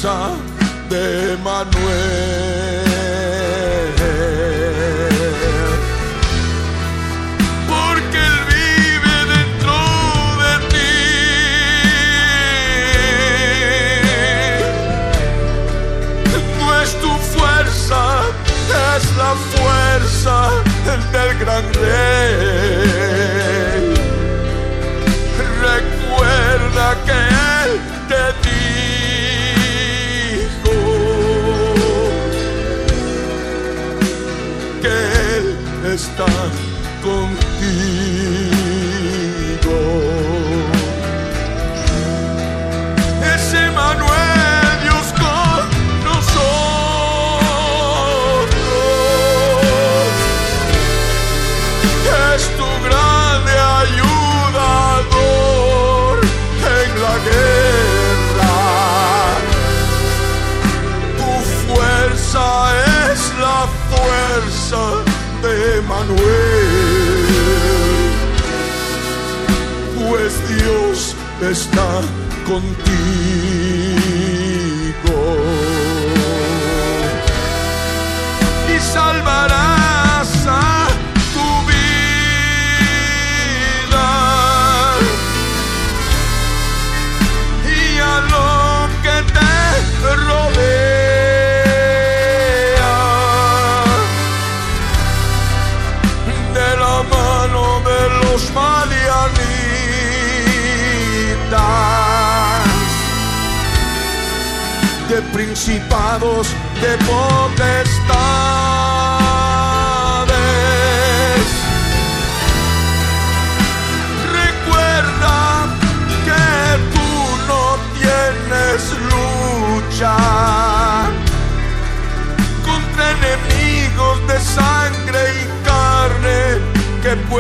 [0.06, 2.05] de Manuel.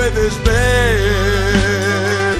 [0.05, 2.35] Puedes ver.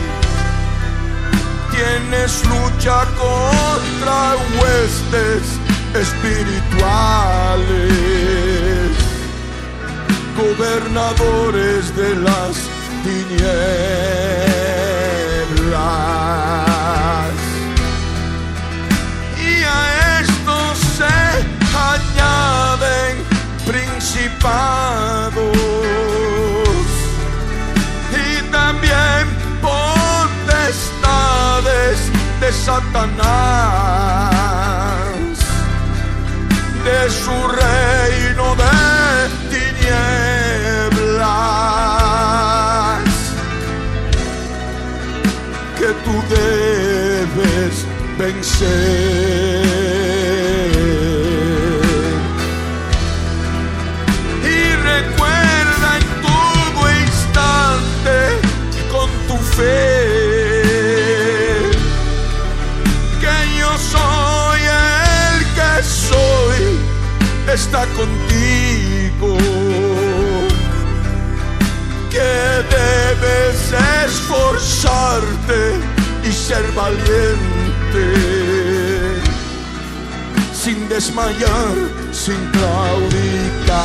[1.71, 5.41] Tienes lucha contra huestes
[5.93, 8.91] espirituales,
[10.37, 12.55] gobernadores de las
[13.03, 13.45] tinieblas.
[19.37, 21.15] Y a esto se
[21.95, 23.13] añaden
[23.65, 26.04] principados
[32.39, 33.29] de Satanás,
[36.83, 38.75] de su reino de
[39.49, 39.85] tinieblas
[45.79, 47.73] que tú debes
[48.17, 49.65] vencer.
[54.43, 58.15] Y recuerda en todo instante
[58.91, 59.94] con tu fe
[67.55, 69.37] está contigo.
[72.11, 72.33] Que
[72.77, 73.59] debes
[74.05, 75.61] esforzarte
[76.23, 78.05] y ser valiente
[80.53, 81.75] sin desmayar,
[82.11, 83.75] sin claudicar.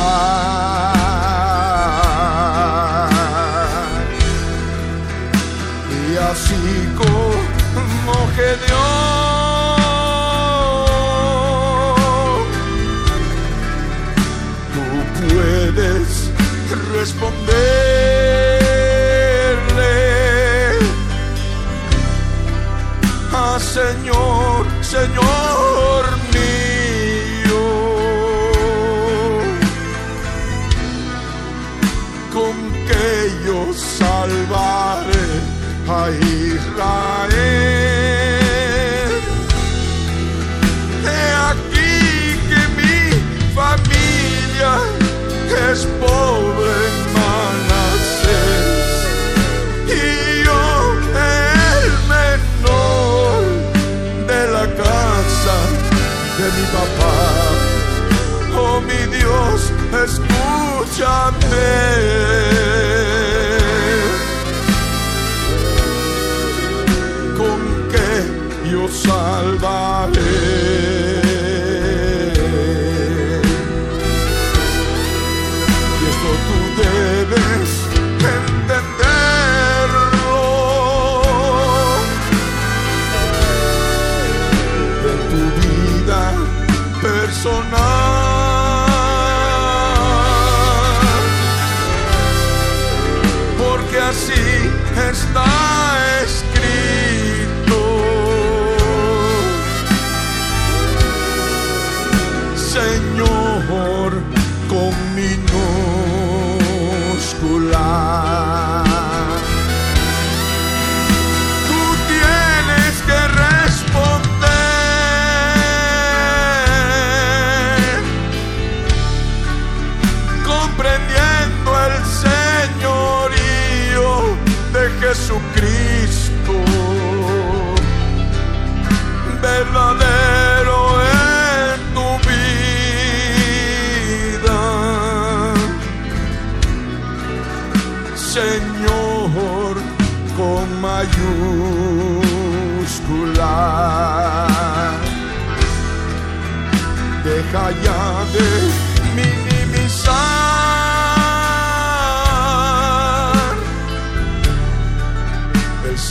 [6.09, 6.63] Y así
[6.97, 9.10] como Gedeón,
[17.01, 17.41] responderle
[23.33, 26.03] ah, Señor, Señor
[26.35, 27.63] mío,
[32.31, 32.55] con
[32.87, 33.09] que
[33.47, 35.27] yo salvaré
[35.89, 37.20] a Israel.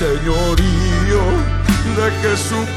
[0.01, 1.23] Señorío
[1.97, 2.71] de Jesucristo,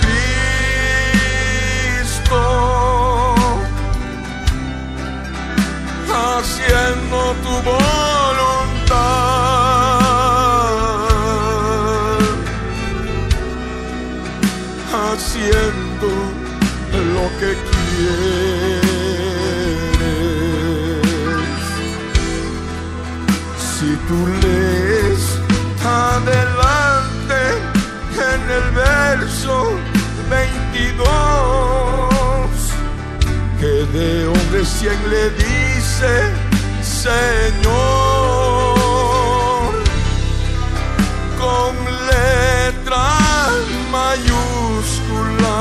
[6.12, 7.94] haciendo tu voluntad,
[14.91, 15.83] haciendo
[34.84, 36.12] cien le dice,
[36.82, 37.74] Señor,
[41.40, 41.74] con
[42.12, 43.08] letra
[43.92, 45.60] mayúscula,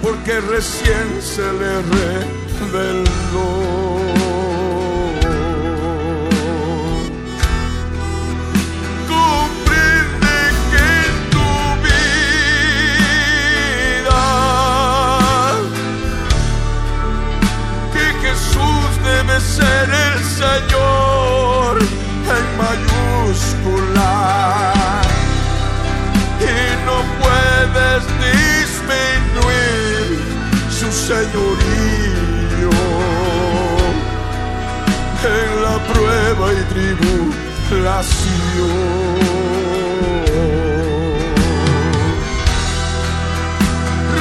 [0.00, 3.17] porque recién se le reveló.
[20.38, 21.74] Señor
[22.36, 24.14] en mayúscula.
[26.40, 26.54] Y
[26.86, 30.06] no puedes disminuir
[30.78, 32.72] su señorío.
[35.24, 37.18] En la prueba y tribulación.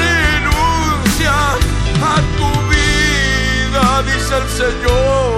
[0.02, 1.38] Renuncia
[2.02, 5.37] a tu vida, dice el Señor,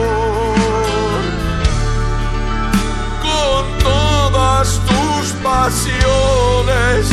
[4.68, 7.08] tus pasiones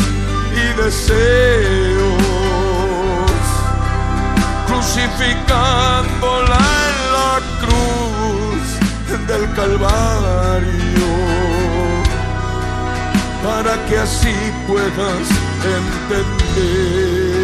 [0.52, 2.16] y deseos,
[4.66, 6.58] crucificándola
[6.88, 8.64] en la cruz
[9.28, 11.08] del Calvario,
[13.44, 14.34] para que así
[14.66, 15.26] puedas
[15.78, 17.35] entender.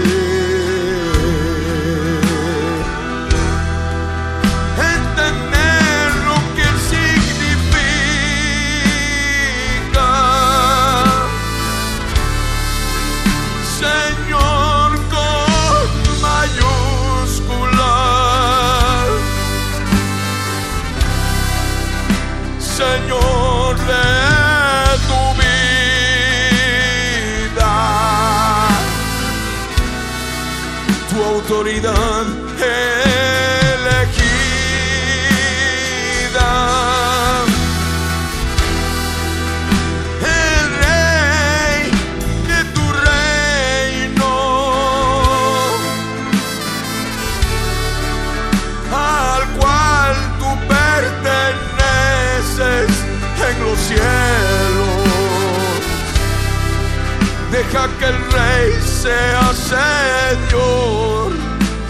[59.02, 61.30] Sea señor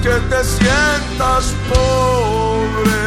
[0.04, 3.04] que te sientas pobre,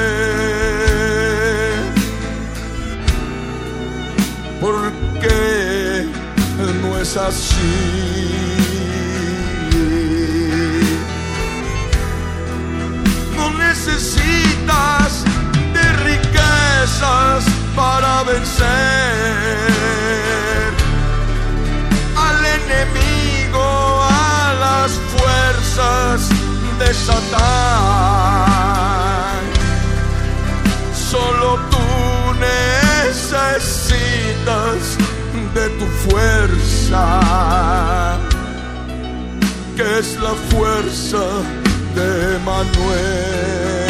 [4.62, 6.09] porque
[6.82, 8.32] no es así.
[13.36, 15.24] No necesitas
[15.74, 17.44] de riquezas
[17.74, 18.66] para vencer
[22.16, 26.35] al enemigo, a las fuerzas
[26.78, 27.36] de Satán.
[31.11, 31.86] Solo tú
[33.05, 33.98] necesitas
[35.55, 37.07] de tu fuerza,
[39.77, 41.24] que es la fuerza
[41.94, 43.85] de Manuel.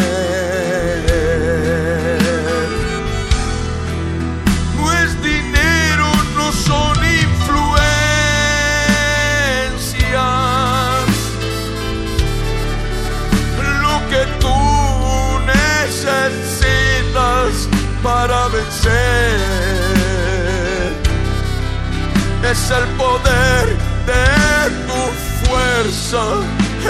[22.51, 23.67] Es el poder
[24.07, 25.03] de tu
[25.45, 26.25] fuerza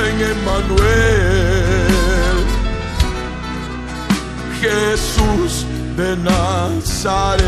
[0.04, 1.86] en Emmanuel.
[4.60, 5.52] Jesús
[5.96, 7.46] de Nazaret.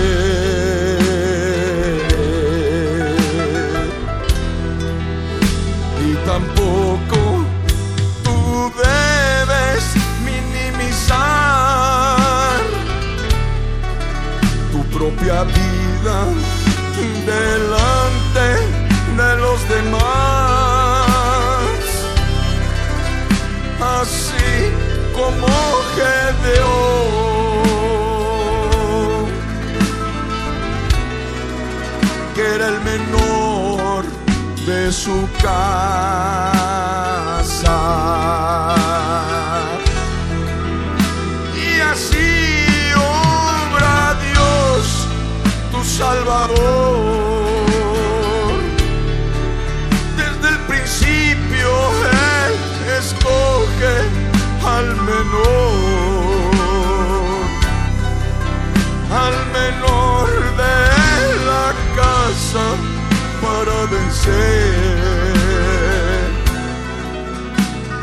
[15.28, 16.18] Propia vida
[17.26, 18.48] delante
[19.16, 20.00] de los demás.
[24.00, 24.72] Así
[25.14, 25.46] como
[25.94, 26.88] Gedeón,
[32.34, 34.04] que era el menor
[34.66, 36.28] de su casa.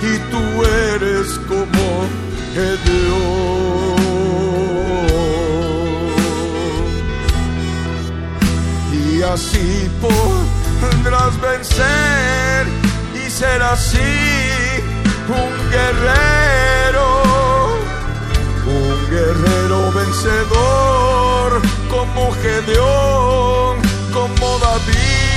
[0.02, 0.44] Y tú
[0.94, 1.86] eres como
[2.54, 3.96] Gedeón.
[8.94, 12.68] Y así podrás vencer
[13.16, 14.46] y ser así
[15.28, 17.08] un guerrero,
[18.68, 23.78] un guerrero vencedor como Gedeón,
[24.14, 25.35] como David,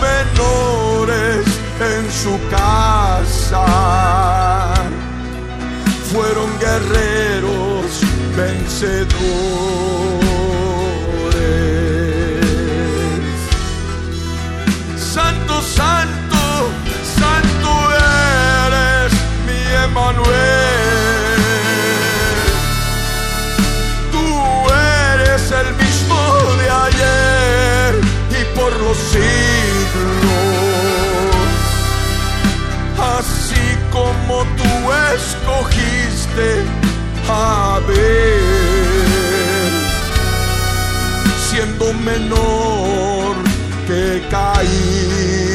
[0.00, 1.46] menores
[1.80, 3.64] en su casa
[6.12, 8.00] fueron guerreros
[8.36, 9.14] vencedores.
[14.96, 16.70] Santo, santo,
[17.18, 17.70] santo
[18.66, 19.12] eres
[19.46, 20.73] mi Emanuel.
[28.64, 29.24] Por los siglos.
[33.18, 34.72] Así como tú
[35.14, 36.48] escogiste
[37.28, 38.54] a Abel
[41.46, 43.34] siendo menor
[43.86, 45.53] que Caín.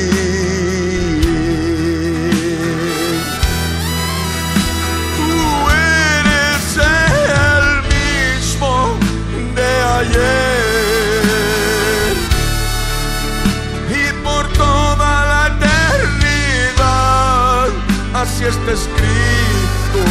[18.50, 20.02] Está escrito.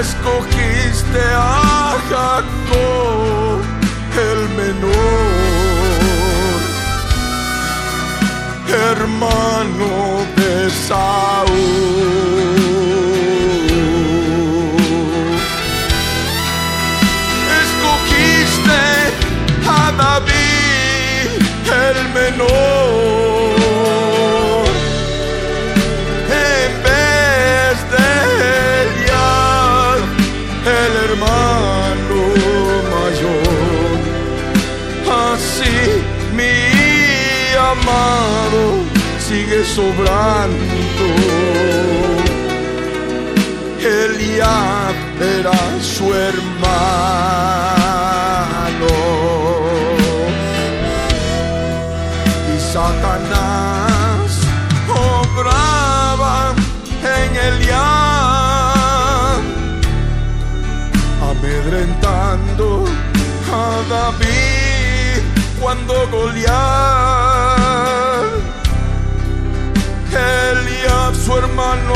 [0.00, 3.60] Escogiste a Jacob,
[4.28, 5.00] el menor,
[8.90, 9.92] hermano
[10.36, 10.54] de
[10.88, 12.14] Saúl.
[17.62, 18.82] Escogiste
[19.68, 21.28] a David,
[21.88, 23.03] el menor,
[37.74, 38.62] amado
[39.18, 41.06] sigue sobrando.
[43.80, 46.54] Eliab era su hermano.
[52.52, 54.26] Y Satanás
[54.88, 56.54] obraba
[57.16, 58.34] en Eliab
[61.30, 62.68] amedrentando
[63.52, 63.64] a
[63.94, 64.54] David
[65.60, 67.33] cuando Goliat,
[70.16, 71.94] Eliab, su hermano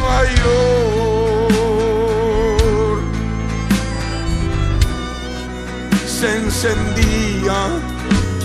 [0.00, 1.38] mayor,
[6.06, 7.68] se encendía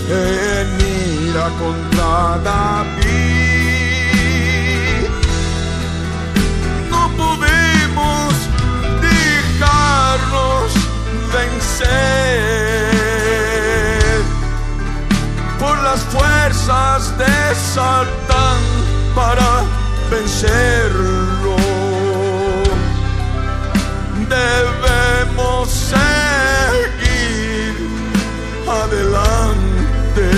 [0.08, 0.80] en
[1.28, 3.04] ira contra David.
[6.90, 8.34] No podemos
[9.02, 10.72] dejarnos
[11.32, 11.84] vencer
[15.58, 18.23] por las fuerzas de Satán
[19.14, 19.62] para
[20.10, 21.56] vencerlo.
[24.28, 27.74] Debemos seguir
[28.82, 30.30] adelante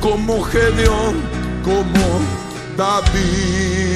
[0.00, 1.14] como Gedeón,
[1.64, 2.20] como
[2.76, 3.86] David.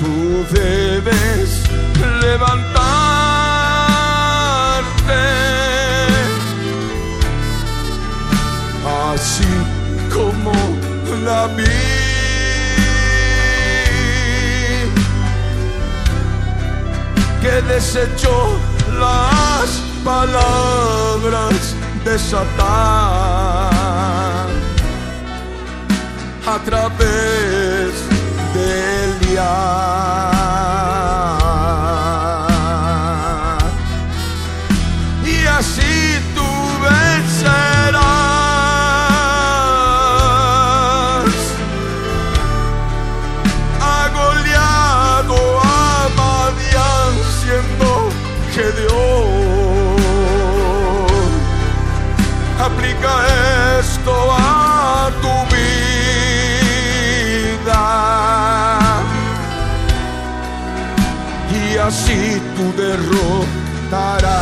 [0.00, 1.62] Tú debes
[2.20, 2.91] levantarte
[9.22, 9.44] así
[11.24, 11.64] David,
[17.40, 18.58] que desechó
[18.98, 19.68] las
[20.04, 22.66] palabras de Satán
[26.46, 27.92] a través
[28.54, 28.66] de
[29.04, 30.81] Elias.
[61.82, 64.32] Así tú derrotarás.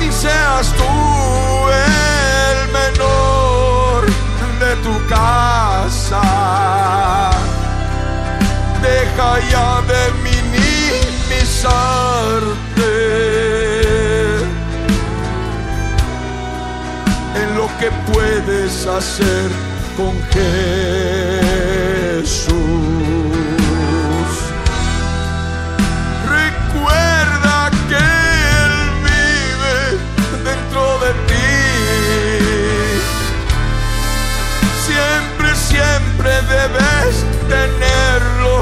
[0.00, 0.92] ni seas tú
[1.70, 4.00] el menor
[4.60, 5.51] de tu casa.
[18.12, 19.50] Puedes hacer
[19.96, 20.44] con Jesús.
[26.28, 28.04] Recuerda que
[28.64, 28.74] Él
[29.08, 29.76] vive
[30.44, 31.56] dentro de ti.
[34.86, 37.12] Siempre, siempre debes
[37.48, 38.54] tenerlo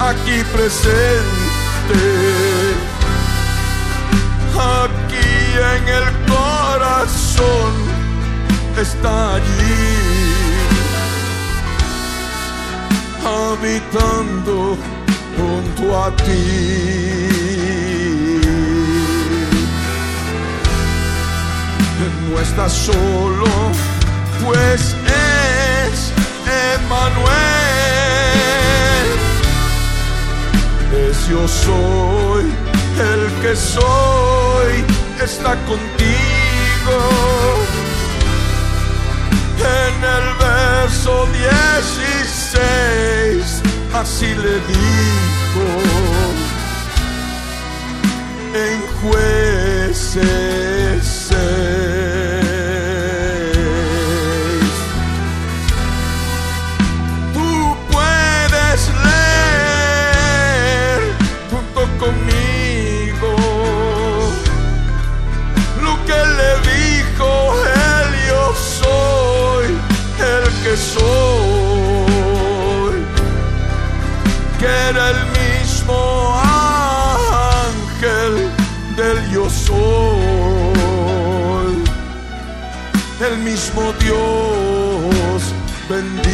[0.00, 2.59] aquí presente.
[8.80, 9.44] Está allí.
[13.24, 14.76] Habitando
[15.36, 17.30] junto a ti.
[22.30, 23.46] no estás solo,
[24.44, 26.12] pues es
[26.74, 27.30] Emanuel.
[31.08, 32.44] Es yo soy
[32.98, 34.84] el que soy,
[35.22, 37.79] está contigo.
[39.62, 43.62] En el verso 16,
[43.94, 45.66] así le dijo
[48.54, 48.80] en
[70.70, 71.02] que soy,
[74.60, 75.98] que era el mismo
[77.64, 78.32] ángel
[78.96, 79.74] del yo soy,
[83.28, 85.42] el mismo Dios
[85.88, 86.29] bendito.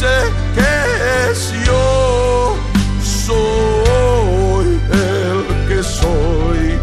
[0.00, 0.16] Dice
[0.54, 2.56] que es yo.
[3.26, 6.78] Soy el que soy,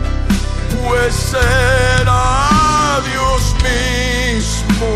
[0.84, 4.91] pues será Dios mismo.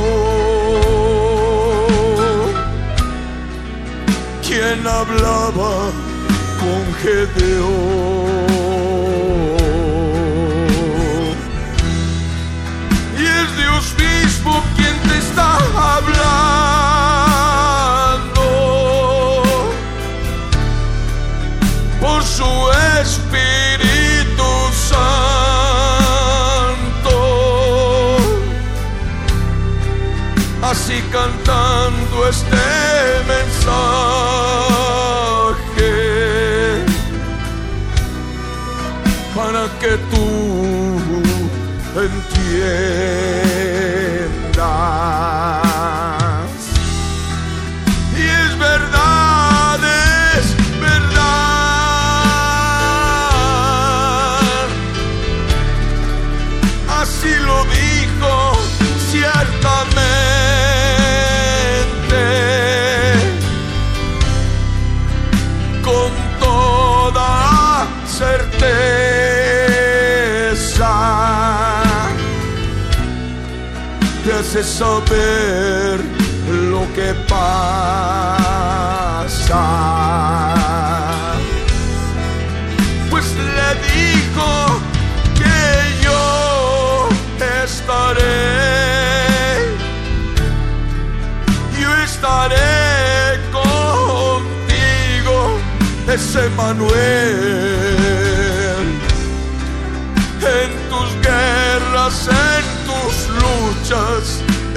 [4.47, 5.73] Quien hablaba
[6.59, 8.10] con Gedeón.
[32.31, 32.60] just
[74.81, 76.01] saber
[76.71, 77.63] lo que pasa.
[83.11, 83.25] Pues
[83.57, 84.49] le dijo
[85.39, 85.61] que
[86.05, 86.23] yo
[87.63, 88.39] estaré,
[91.79, 95.37] yo estaré contigo,
[96.07, 96.90] ese Manuel,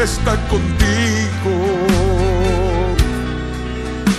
[0.05, 1.55] está contigo.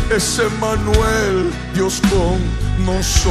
[0.09, 2.39] Ese Manuel, Dios con
[2.85, 3.25] nosotros.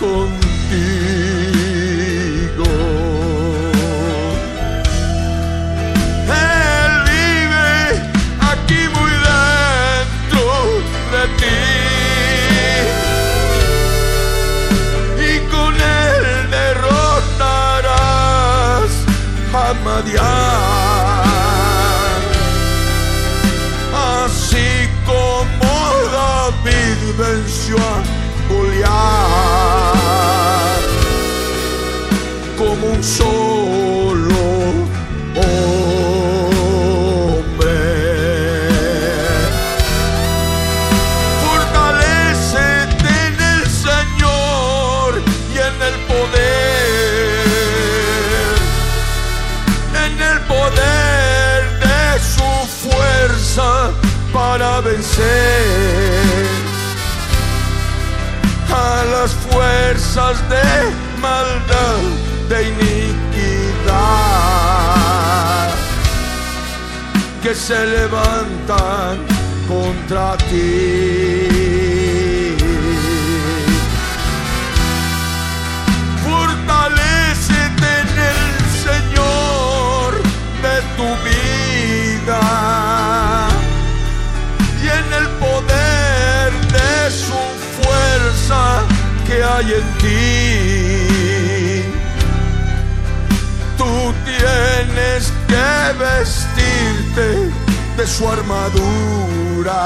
[0.00, 0.28] Contigo.
[6.26, 7.70] Él vive
[8.52, 10.46] aquí muy dentro
[11.12, 11.58] de ti.
[15.28, 17.92] Y con él derrotarás
[19.52, 20.37] a Madián.
[33.02, 34.34] Solo
[35.36, 35.78] hombre.
[41.44, 45.22] Fortalécete en el Señor
[45.52, 47.38] y en el poder,
[50.06, 52.50] en el poder de su
[52.88, 53.70] fuerza
[54.32, 56.08] para vencer
[58.70, 60.97] a las fuerzas de
[67.48, 69.16] que se levantan
[69.66, 71.46] contra ti.
[76.26, 78.42] Fortalécete en el
[78.86, 80.08] Señor
[80.64, 82.44] de tu vida
[84.82, 87.42] y en el poder de su
[87.76, 88.62] fuerza
[89.26, 90.18] que hay en ti.
[93.78, 93.94] Tú
[94.26, 95.68] tienes que
[95.98, 96.37] vestirte
[97.98, 99.84] de su armadura,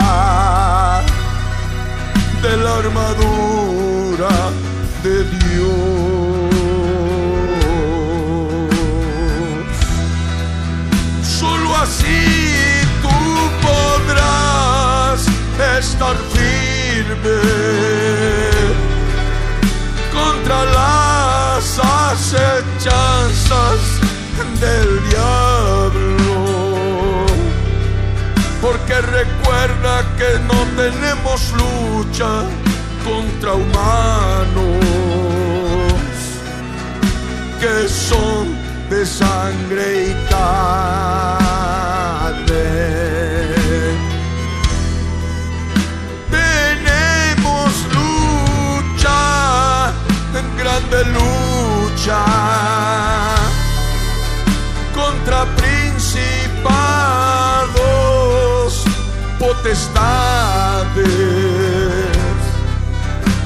[2.43, 4.51] de la armadura
[5.03, 6.53] de Dios.
[11.39, 12.27] Solo así
[13.01, 13.17] tú
[13.67, 15.27] podrás
[15.79, 17.41] estar firme
[20.13, 21.79] contra las
[22.11, 23.81] acechanzas
[24.61, 24.91] del
[28.63, 32.45] Porque recuerda que no tenemos lucha
[33.05, 34.83] contra humanos
[37.63, 38.57] que son
[38.91, 40.83] de sangre y carne.
[46.31, 49.93] Tenemos lucha,
[50.57, 52.21] grande lucha,
[59.63, 61.07] potestades,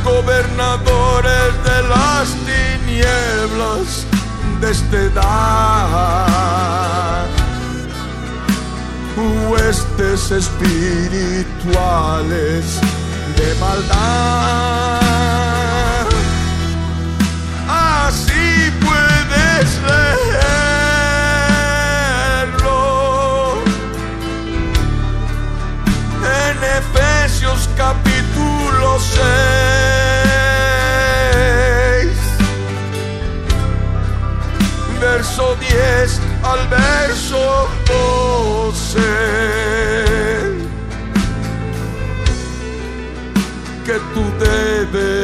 [0.02, 4.06] gobernadores de las tinieblas
[4.60, 6.36] de esta edad
[9.48, 11.44] huestes espirituales
[13.36, 14.96] de maldad.
[17.68, 20.15] Así puedes leerlo
[28.98, 29.16] 6.
[35.00, 39.36] Verso 10 al verso 12.
[43.86, 45.15] que tú debes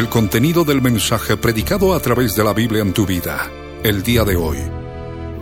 [0.00, 3.50] El contenido del mensaje predicado a través de la Biblia en tu vida,
[3.82, 4.56] el día de hoy,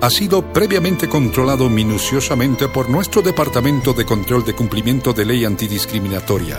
[0.01, 6.59] ha sido previamente controlado minuciosamente por nuestro Departamento de Control de Cumplimiento de Ley Antidiscriminatoria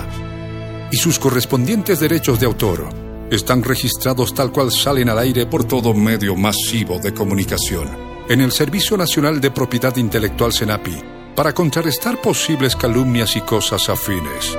[0.90, 2.88] y sus correspondientes derechos de autor
[3.32, 7.90] están registrados tal cual salen al aire por todo medio masivo de comunicación
[8.30, 11.04] en el Servicio Nacional de Propiedad Intelectual SENAPI
[11.36, 14.58] para contrarrestar posibles calumnias y cosas afines.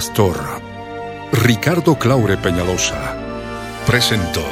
[0.00, 0.40] Pastor
[1.30, 3.14] Ricardo Claure Peñalosa
[3.86, 4.42] presentó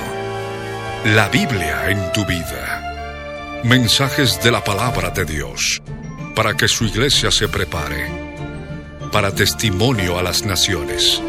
[1.06, 3.62] La Biblia en tu vida.
[3.64, 5.80] Mensajes de la palabra de Dios
[6.34, 8.10] para que su iglesia se prepare
[9.10, 11.22] para testimonio a las naciones.